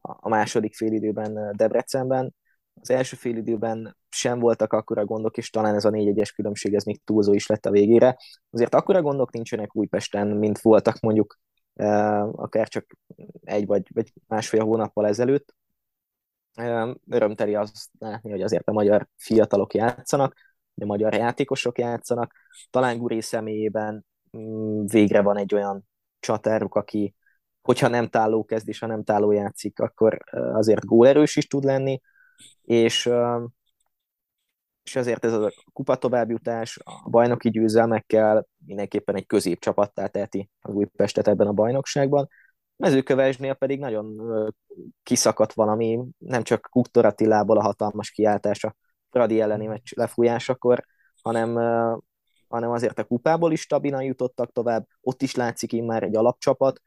[0.00, 2.34] a második félidőben Debrecenben.
[2.80, 7.00] Az első félidőben sem voltak akkora gondok, és talán ez a 4-1-es különbség, ez még
[7.04, 8.16] túlzó is lett a végére.
[8.50, 11.38] Azért akkora gondok nincsenek Újpesten, mint voltak mondjuk
[12.32, 12.86] akár csak
[13.40, 15.54] egy vagy, vagy másfél hónappal ezelőtt.
[17.10, 20.34] Örömteli azt látni, hogy azért a magyar fiatalok játszanak,
[20.74, 22.32] a magyar játékosok játszanak.
[22.70, 25.86] Talán Guri személyében mm, végre van egy olyan
[26.24, 27.14] csatáruk, aki
[27.62, 32.00] hogyha nem táló kezd és ha nem táló játszik, akkor azért gólerős is tud lenni,
[32.62, 33.10] és
[34.82, 41.28] és ezért ez a kupa továbbjutás, a bajnoki győzelmekkel mindenképpen egy középcsapattá teheti az Újpestet
[41.28, 42.28] ebben a bajnokságban.
[42.76, 44.20] Mezőkövesnél pedig nagyon
[45.02, 48.76] kiszakadt valami, nem csak Kuktor a hatalmas kiáltása
[49.10, 50.84] Fradi elleni meccs lefújásakor,
[51.22, 51.58] hanem,
[52.54, 56.82] hanem azért a kupából is stabilan jutottak tovább, ott is látszik már egy alapcsapat,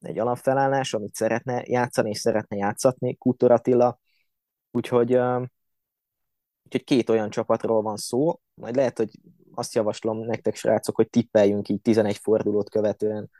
[0.00, 4.00] egy alapfelállás, amit szeretne játszani és szeretne játszatni Kuktor Attila,
[4.70, 5.18] úgyhogy
[6.64, 9.10] Úgyhogy két olyan csapatról van szó, majd lehet, hogy
[9.54, 13.30] azt javaslom nektek, srácok, hogy tippeljünk így 11 fordulót követően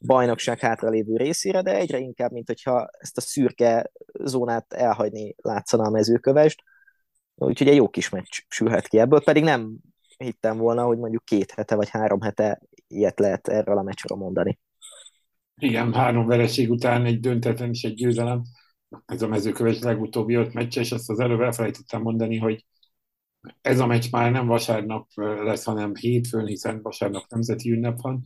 [0.00, 3.90] bajnokság hátralévő részére, de egyre inkább, mint hogyha ezt a szürke
[4.24, 6.62] zónát elhagyni látszana a mezőkövest.
[7.34, 9.76] Úgyhogy egy jó kis meccs sülhet ki ebből, pedig nem
[10.24, 14.58] hittem volna, hogy mondjuk két hete vagy három hete ilyet lehet erről a meccsről mondani.
[15.54, 18.42] Igen, három vereség után egy döntetlen és egy győzelem
[19.06, 22.66] ez a mezőköves legutóbbi öt meccs, és ezt az előbb elfelejtettem mondani, hogy
[23.60, 28.24] ez a meccs már nem vasárnap lesz, hanem hétfőn, hiszen vasárnap nemzeti ünnep van,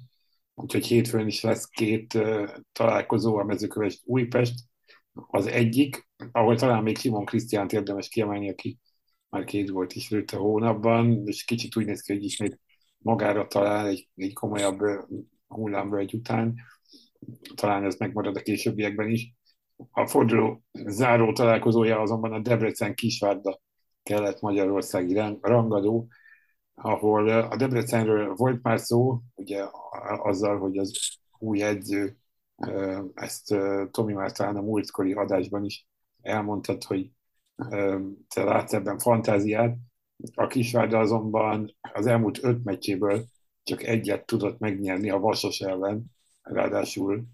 [0.55, 2.19] úgyhogy hétfőn is lesz két
[2.73, 4.55] találkozó a mezőköves Újpest.
[5.13, 8.79] Az egyik, ahol talán még Simon Krisztiánt érdemes kiemelni, aki
[9.35, 12.61] már két volt is a hónapban, és kicsit úgy néz ki, hogy ismét
[12.99, 14.81] magára talál egy, egy komolyabb
[15.47, 16.55] hullámvölgy után.
[17.55, 19.35] Talán ez megmarad a későbbiekben is.
[19.91, 23.61] A forduló záró találkozója azonban a Debrecen Kisvárda
[24.03, 26.09] kelet magyarországi rangadó,
[26.75, 29.65] ahol a Debrecenről volt már szó, ugye
[30.23, 32.17] azzal, hogy az új edző,
[33.15, 33.55] ezt
[33.91, 35.87] Tomi már talán a múltkori adásban is
[36.23, 37.11] elmondtad, hogy
[38.35, 39.77] te látsz ebben fantáziát.
[40.35, 43.25] A Kisvárda azonban az elmúlt öt meccséből
[43.63, 46.05] csak egyet tudott megnyerni a Vasas ellen,
[46.43, 47.25] ráadásul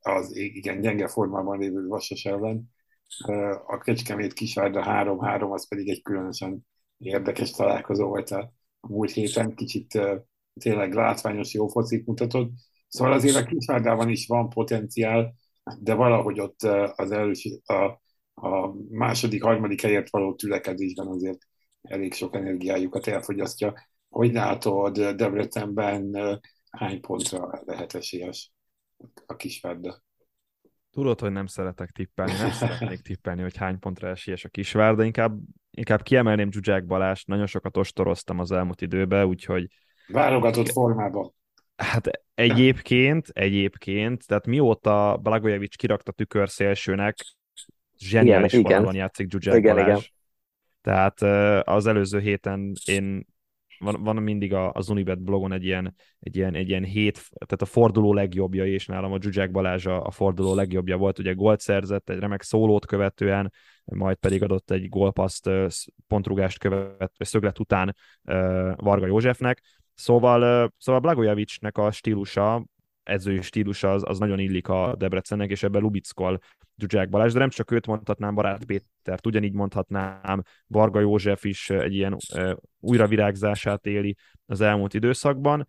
[0.00, 2.74] az igen gyenge formában lévő Vasas ellen,
[3.66, 6.66] a Kecskemét Kisvárda 3-3, az pedig egy különösen
[6.98, 10.00] érdekes találkozó volt a múlt héten, kicsit
[10.60, 12.50] tényleg látványos jó focit mutatott.
[12.88, 15.34] Szóval azért a Kisvárdában is van potenciál,
[15.80, 16.62] de valahogy ott
[16.96, 18.00] az első, a,
[18.40, 21.38] a második, harmadik helyért való tülekedésben azért
[21.82, 23.74] elég sok energiájukat elfogyasztja.
[24.08, 26.16] Hogy látod, Debrecenben
[26.70, 28.52] hány pontra lehet esélyes
[29.26, 30.02] a Kisvárda?
[30.90, 35.38] Tudod, hogy nem szeretek tippelni, nem szeretnék tippelni, hogy hány pontra esélyes a Kisvárda, inkább,
[35.70, 39.66] inkább kiemelném Zsuzsák Balást, nagyon sokat ostoroztam az elmúlt időben, úgyhogy...
[40.06, 41.34] Válogatott formában.
[41.76, 47.16] Hát egyébként, egyébként, tehát mióta Blagojevic kirakta tükörszélsőnek,
[47.98, 49.00] zseniális igen, formában igen.
[49.00, 49.88] játszik Zsuzsák igen, Balázs.
[49.88, 50.02] Igen.
[50.80, 51.22] Tehát
[51.66, 53.26] az előző héten én
[53.78, 57.62] van, van mindig a, az Unibet blogon egy ilyen, egy ilyen, egy ilyen hét, tehát
[57.62, 61.60] a forduló legjobbja, és nálam a Zsuzsák Balázs a, a forduló legjobbja volt, ugye gólt
[61.60, 63.52] szerzett, egy remek szólót követően,
[63.84, 65.50] majd pedig adott egy gólpaszt,
[66.06, 67.96] pontrugást követ, szöglet után
[68.76, 69.62] Varga Józsefnek,
[69.96, 72.64] Szóval, szóval Blagojevicnek a stílusa,
[73.06, 76.38] edzői stílusa az, az nagyon illik a Debrecennek, és ebben Lubickol
[76.76, 81.94] Zsuzsák Balázs, de nem csak őt mondhatnám, Barát Pétert, ugyanígy mondhatnám, Varga József is egy
[81.94, 82.16] ilyen
[82.80, 85.66] újravirágzását éli az elmúlt időszakban.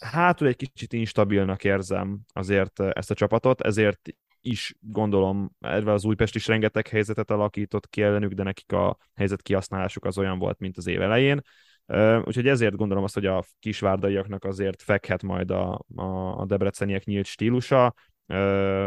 [0.00, 4.00] Hátul egy kicsit instabilnak érzem azért ezt a csapatot, ezért
[4.40, 9.42] is gondolom, erre az Újpest is rengeteg helyzetet alakított ki ellenük, de nekik a helyzet
[9.42, 11.40] kihasználásuk az olyan volt, mint az év elején.
[12.24, 17.26] Úgyhogy ezért gondolom azt, hogy a kisvárdaiaknak azért fekhet majd a, a, a debreceniek nyílt
[17.26, 17.94] stílusa,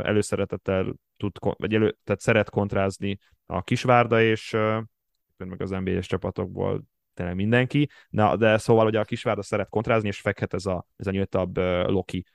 [0.04, 4.51] előszeretettel tud, vagy elő, tehát szeret kontrázni a kisvárda, és
[5.38, 6.84] meg az NBA-s csapatokból
[7.14, 11.08] tényleg mindenki, Na, de szóval ugye a kisvárda szeret kontrázni, és fekhet ez a, ez
[11.08, 12.26] a nyíltabb Loki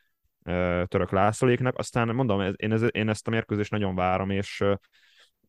[0.85, 1.79] török lászlóéknak.
[1.79, 4.65] Aztán mondom, én, ez, én ezt a mérkőzést nagyon várom, és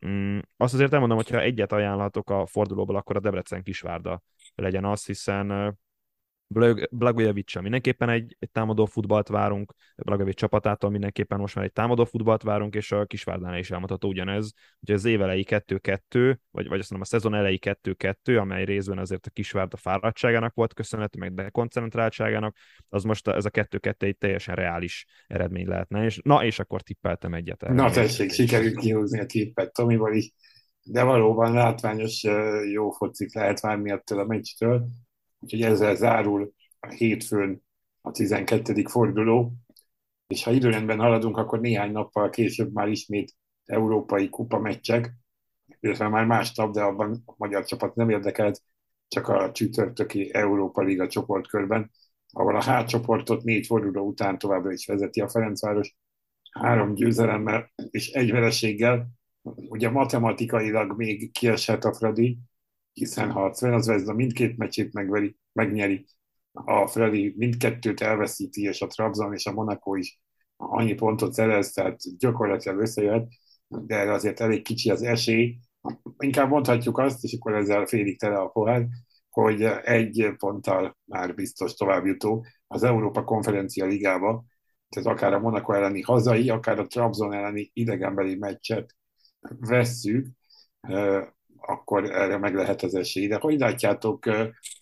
[0.05, 4.21] mm, azt azért elmondom, hogyha egyet ajánlhatok a fordulóból, akkor a Debrecen kisvárda
[4.59, 5.77] legyen az, hiszen
[6.91, 12.41] Blagojevic mindenképpen egy, egy támadó futballt várunk, Blagojevic csapatától mindenképpen most már egy támadó futballt
[12.41, 14.51] várunk, és a Kisvárdánál is elmondható ugyanez.
[14.79, 18.97] Ugye az év elejé 2-2, vagy, vagy azt mondom a szezon elejé 2-2, amely részben
[18.97, 22.55] azért a Kisvárda fáradtságának volt köszönhető, meg dekoncentráltságának,
[22.89, 26.05] az most ez a 2-2 egy teljesen reális eredmény lehetne.
[26.05, 27.61] És, na, és akkor tippeltem egyet.
[27.67, 30.33] Na tessék, sikerült kihúzni a tippet Tomival is,
[30.91, 32.23] de valóban látványos
[32.71, 34.87] jó focik lehet várni ettől a meccstől
[35.39, 37.63] Úgyhogy ezzel zárul a hétfőn
[38.01, 38.83] a 12.
[38.87, 39.53] forduló,
[40.27, 43.35] és ha időrendben haladunk, akkor néhány nappal később már ismét
[43.65, 45.13] európai kupa meccsek,
[45.79, 48.61] illetve már másnap, de abban a magyar csapat nem érdekelt,
[49.07, 51.91] csak a csütörtöki Európa Liga csoportkörben,
[52.31, 55.95] ahol a H csoportot négy forduló után továbbra is vezeti a Ferencváros
[56.51, 59.07] három győzelemmel és egy vereséggel.
[59.43, 62.39] Ugye matematikailag még kieshet a Fradi,
[62.93, 66.05] hiszen ha a Sven mindkét meccsét megveri, megnyeri,
[66.51, 70.19] a Freddy mindkettőt elveszíti, és a Trabzon és a Monaco is
[70.57, 73.27] annyi pontot szerez, tehát gyakorlatilag összejöhet,
[73.67, 75.59] de azért elég kicsi az esély.
[76.17, 78.87] Inkább mondhatjuk azt, és akkor ezzel félig tele a pohár,
[79.29, 84.45] hogy egy ponttal már biztos továbbjutó az Európa Konferencia Ligába,
[84.89, 88.95] tehát akár a Monaco elleni hazai, akár a Trabzon elleni idegenbeli meccset
[89.59, 90.27] vesszük,
[91.57, 93.27] akkor erre meg lehet az esély.
[93.27, 94.25] De hogy látjátok,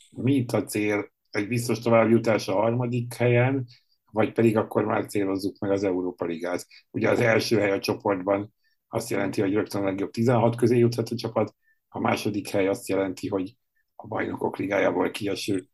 [0.10, 1.12] mi itt a cél?
[1.30, 3.68] Egy biztos továbbjutás a harmadik helyen,
[4.12, 6.66] vagy pedig akkor már célozzuk meg az Európa Ligát.
[6.91, 8.53] Ugye az első hely a csoportban
[8.88, 11.55] azt jelenti, hogy rögtön a legjobb 16 közé juthat a csapat,
[11.88, 13.55] a második hely azt jelenti, hogy
[13.95, 15.68] a bajnokok ligájából kieső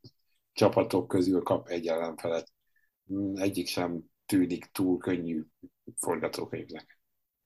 [0.53, 2.51] csapatok közül kap egy ellenfelet.
[3.33, 5.43] Egyik sem tűnik túl könnyű
[5.95, 6.92] forgatókönyvnek.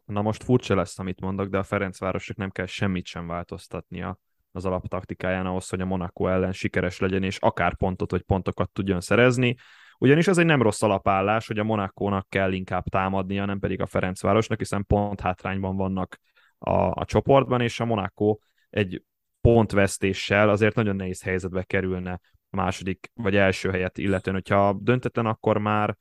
[0.07, 4.19] Na most furcsa lesz, amit mondok, de a Ferencvárosnak nem kell semmit sem változtatnia
[4.51, 9.01] az alaptaktikáján ahhoz, hogy a Monaco ellen sikeres legyen, és akár pontot vagy pontokat tudjon
[9.01, 9.55] szerezni.
[9.97, 13.85] Ugyanis ez egy nem rossz alapállás, hogy a Monakónak kell inkább támadnia, nem pedig a
[13.85, 16.19] Ferencvárosnak, hiszen pont hátrányban vannak
[16.57, 18.37] a, a csoportban, és a Monaco
[18.69, 19.03] egy
[19.41, 24.35] pontvesztéssel azért nagyon nehéz helyzetbe kerülne a második vagy első helyet illetően.
[24.35, 25.97] Hogyha döntetlen, akkor már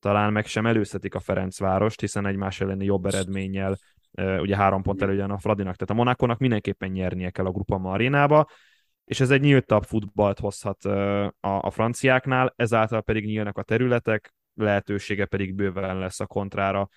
[0.00, 3.76] talán meg sem előzhetik a Ferencvárost, hiszen egymás elleni jobb eredménnyel
[4.18, 8.48] ugye három pont előjön a Fradinak, tehát a Monakónak mindenképpen nyernie kell a Grupa arénába,
[9.04, 15.24] és ez egy nyíltabb futballt hozhat a, a franciáknál, ezáltal pedig nyílnak a területek, lehetősége
[15.24, 16.88] pedig bőven lesz a kontrára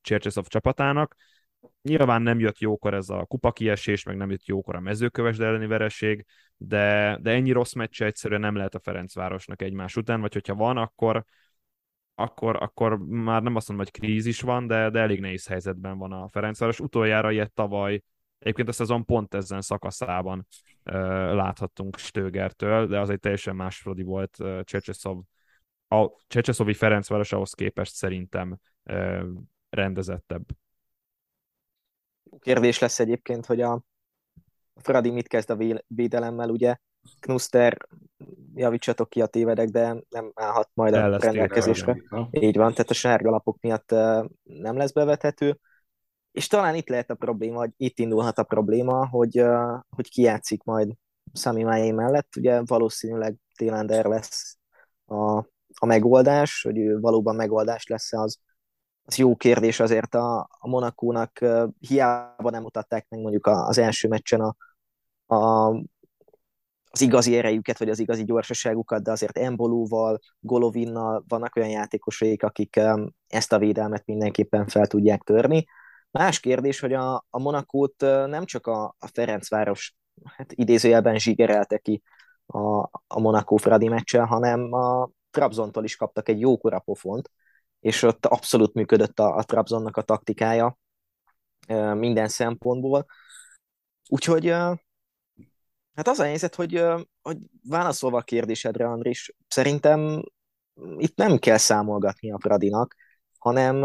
[0.00, 1.14] Csercseszov csapatának.
[1.82, 5.66] Nyilván nem jött jókor ez a kupa kiesés, meg nem jött jókor a mezőköves elleni
[5.66, 6.24] vereség,
[6.56, 10.76] de, de ennyi rossz meccse egyszerűen nem lehet a Ferencvárosnak egymás után, vagy hogyha van,
[10.76, 11.24] akkor,
[12.20, 16.12] akkor, akkor már nem azt mondom, hogy krízis van, de, de elég nehéz helyzetben van
[16.12, 16.80] a Ferencváros.
[16.80, 18.02] Utoljára ilyet tavaly,
[18.38, 20.46] egyébként a szezon pont ezen szakaszában
[20.84, 20.94] uh,
[21.32, 25.18] láthattunk Stögertől, de az egy teljesen más Fradi volt uh, Csecseszov.
[25.88, 29.24] A Csecseszovi Ferencváros ahhoz képest szerintem uh,
[29.70, 30.44] rendezettebb.
[32.38, 33.82] Kérdés lesz egyébként, hogy a
[34.74, 36.76] Fradi mit kezd a védelemmel, ugye
[37.20, 37.88] Knuster,
[38.54, 42.02] javítsatok ki a tévedek, de nem állhat majd a rendelkezésre.
[42.30, 43.90] Így van, tehát a sárga lapok miatt
[44.42, 45.58] nem lesz bevethető.
[46.32, 49.44] És talán itt lehet a probléma, hogy itt indulhat a probléma, hogy,
[49.88, 50.92] hogy ki játszik majd
[51.32, 52.36] Sami Májé mellett.
[52.36, 54.58] Ugye valószínűleg Télander lesz
[55.06, 55.36] a,
[55.74, 58.38] a megoldás, hogy ő valóban megoldás lesz az,
[59.02, 61.44] az jó kérdés azért a, a Monakónak
[61.78, 64.56] hiába nem mutatták meg mondjuk az első meccsen a,
[65.34, 65.72] a
[66.92, 72.80] az igazi erejüket, vagy az igazi gyorsaságukat, de azért Embolóval, Golovinnal vannak olyan játékosaik, akik
[73.26, 75.66] ezt a védelmet mindenképpen fel tudják törni.
[76.10, 82.02] Más kérdés, hogy a, a Monakót nem csak a, a Ferencváros hát idézőjelben zsigerelte ki
[82.46, 87.30] a, a Monaco Fradi meccsel, hanem a Trabzontól is kaptak egy jókora pofont,
[87.80, 90.78] és ott abszolút működött a, a Trabzonnak a taktikája
[91.94, 93.06] minden szempontból.
[94.08, 94.54] Úgyhogy
[95.94, 96.84] Hát az a helyzet, hogy,
[97.22, 97.38] hogy
[97.68, 100.22] válaszolva a kérdésedre, Andris, szerintem
[100.96, 102.94] itt nem kell számolgatni a Fradinak,
[103.38, 103.82] hanem,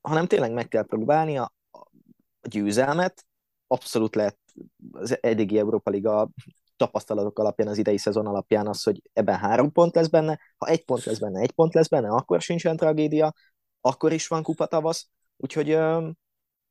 [0.00, 3.26] hanem tényleg meg kell próbálni a, a győzelmet.
[3.66, 4.38] Abszolút lehet
[4.92, 6.30] az eddigi Európa Liga
[6.76, 10.84] tapasztalatok alapján, az idei szezon alapján az, hogy ebben három pont lesz benne, ha egy
[10.84, 13.32] pont lesz benne, egy pont lesz benne, akkor sincsen tragédia,
[13.80, 15.70] akkor is van kupa tavasz, úgyhogy,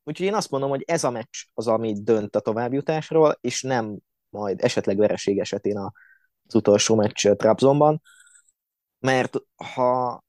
[0.03, 3.97] úgyhogy én azt mondom, hogy ez a meccs az, ami dönt a továbbjutásról, és nem
[4.29, 8.01] majd esetleg vereség esetén az utolsó meccs Trabzonban,
[8.99, 10.23] mert ha,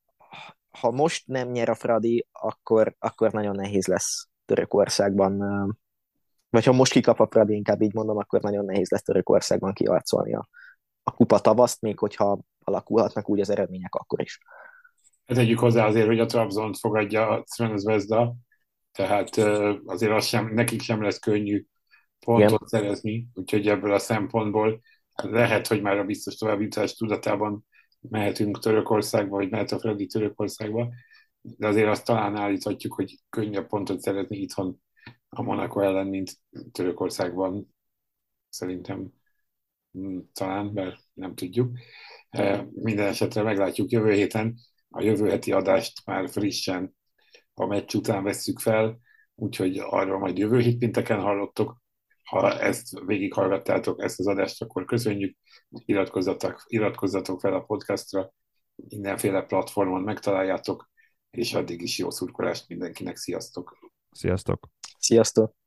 [0.70, 5.38] ha most nem nyer a Fradi, akkor, akkor nagyon nehéz lesz Törökországban,
[6.51, 10.34] vagy ha most kikap a Fradi, inkább így mondom, akkor nagyon nehéz lesz Törökországban kiarcolni
[10.34, 10.49] a,
[11.03, 14.38] a kupa tavaszt, még hogyha alakulhatnak úgy az eredmények akkor is.
[15.26, 18.34] Tegyük hozzá azért, hogy a Trabzont fogadja a Zvezda,
[18.92, 19.36] tehát
[19.84, 21.64] azért az sem, nekik sem lesz könnyű
[22.20, 22.66] pontot Igen.
[22.66, 24.80] szerezni, úgyhogy ebből a szempontból
[25.14, 27.66] lehet, hogy már a biztos továbbítás tudatában
[28.00, 30.88] mehetünk Törökországba, vagy mehet a Freddy Törökországba,
[31.40, 34.82] de azért azt talán állíthatjuk, hogy könnyebb pontot szerezni itthon
[35.28, 36.38] a Monaco ellen, mint
[36.72, 37.74] Törökországban.
[38.48, 39.12] Szerintem
[39.98, 41.78] mm, talán, mert nem tudjuk.
[42.30, 44.54] E, minden esetre meglátjuk jövő héten.
[44.88, 46.96] A jövő heti adást már frissen
[47.54, 48.98] a meccs után vesszük fel,
[49.34, 51.82] úgyhogy arról majd jövő hét pinteken hallottok.
[52.28, 55.36] Ha ezt végighallgattátok, ezt az adást, akkor köszönjük,
[55.70, 58.32] iratkozzatok, iratkozzatok fel a podcastra,
[58.74, 60.90] mindenféle platformon megtaláljátok,
[61.30, 63.78] és addig is jó szurkolást mindenkinek, sziasztok!
[64.10, 64.68] Sziasztok!
[64.98, 65.57] Sziasztok!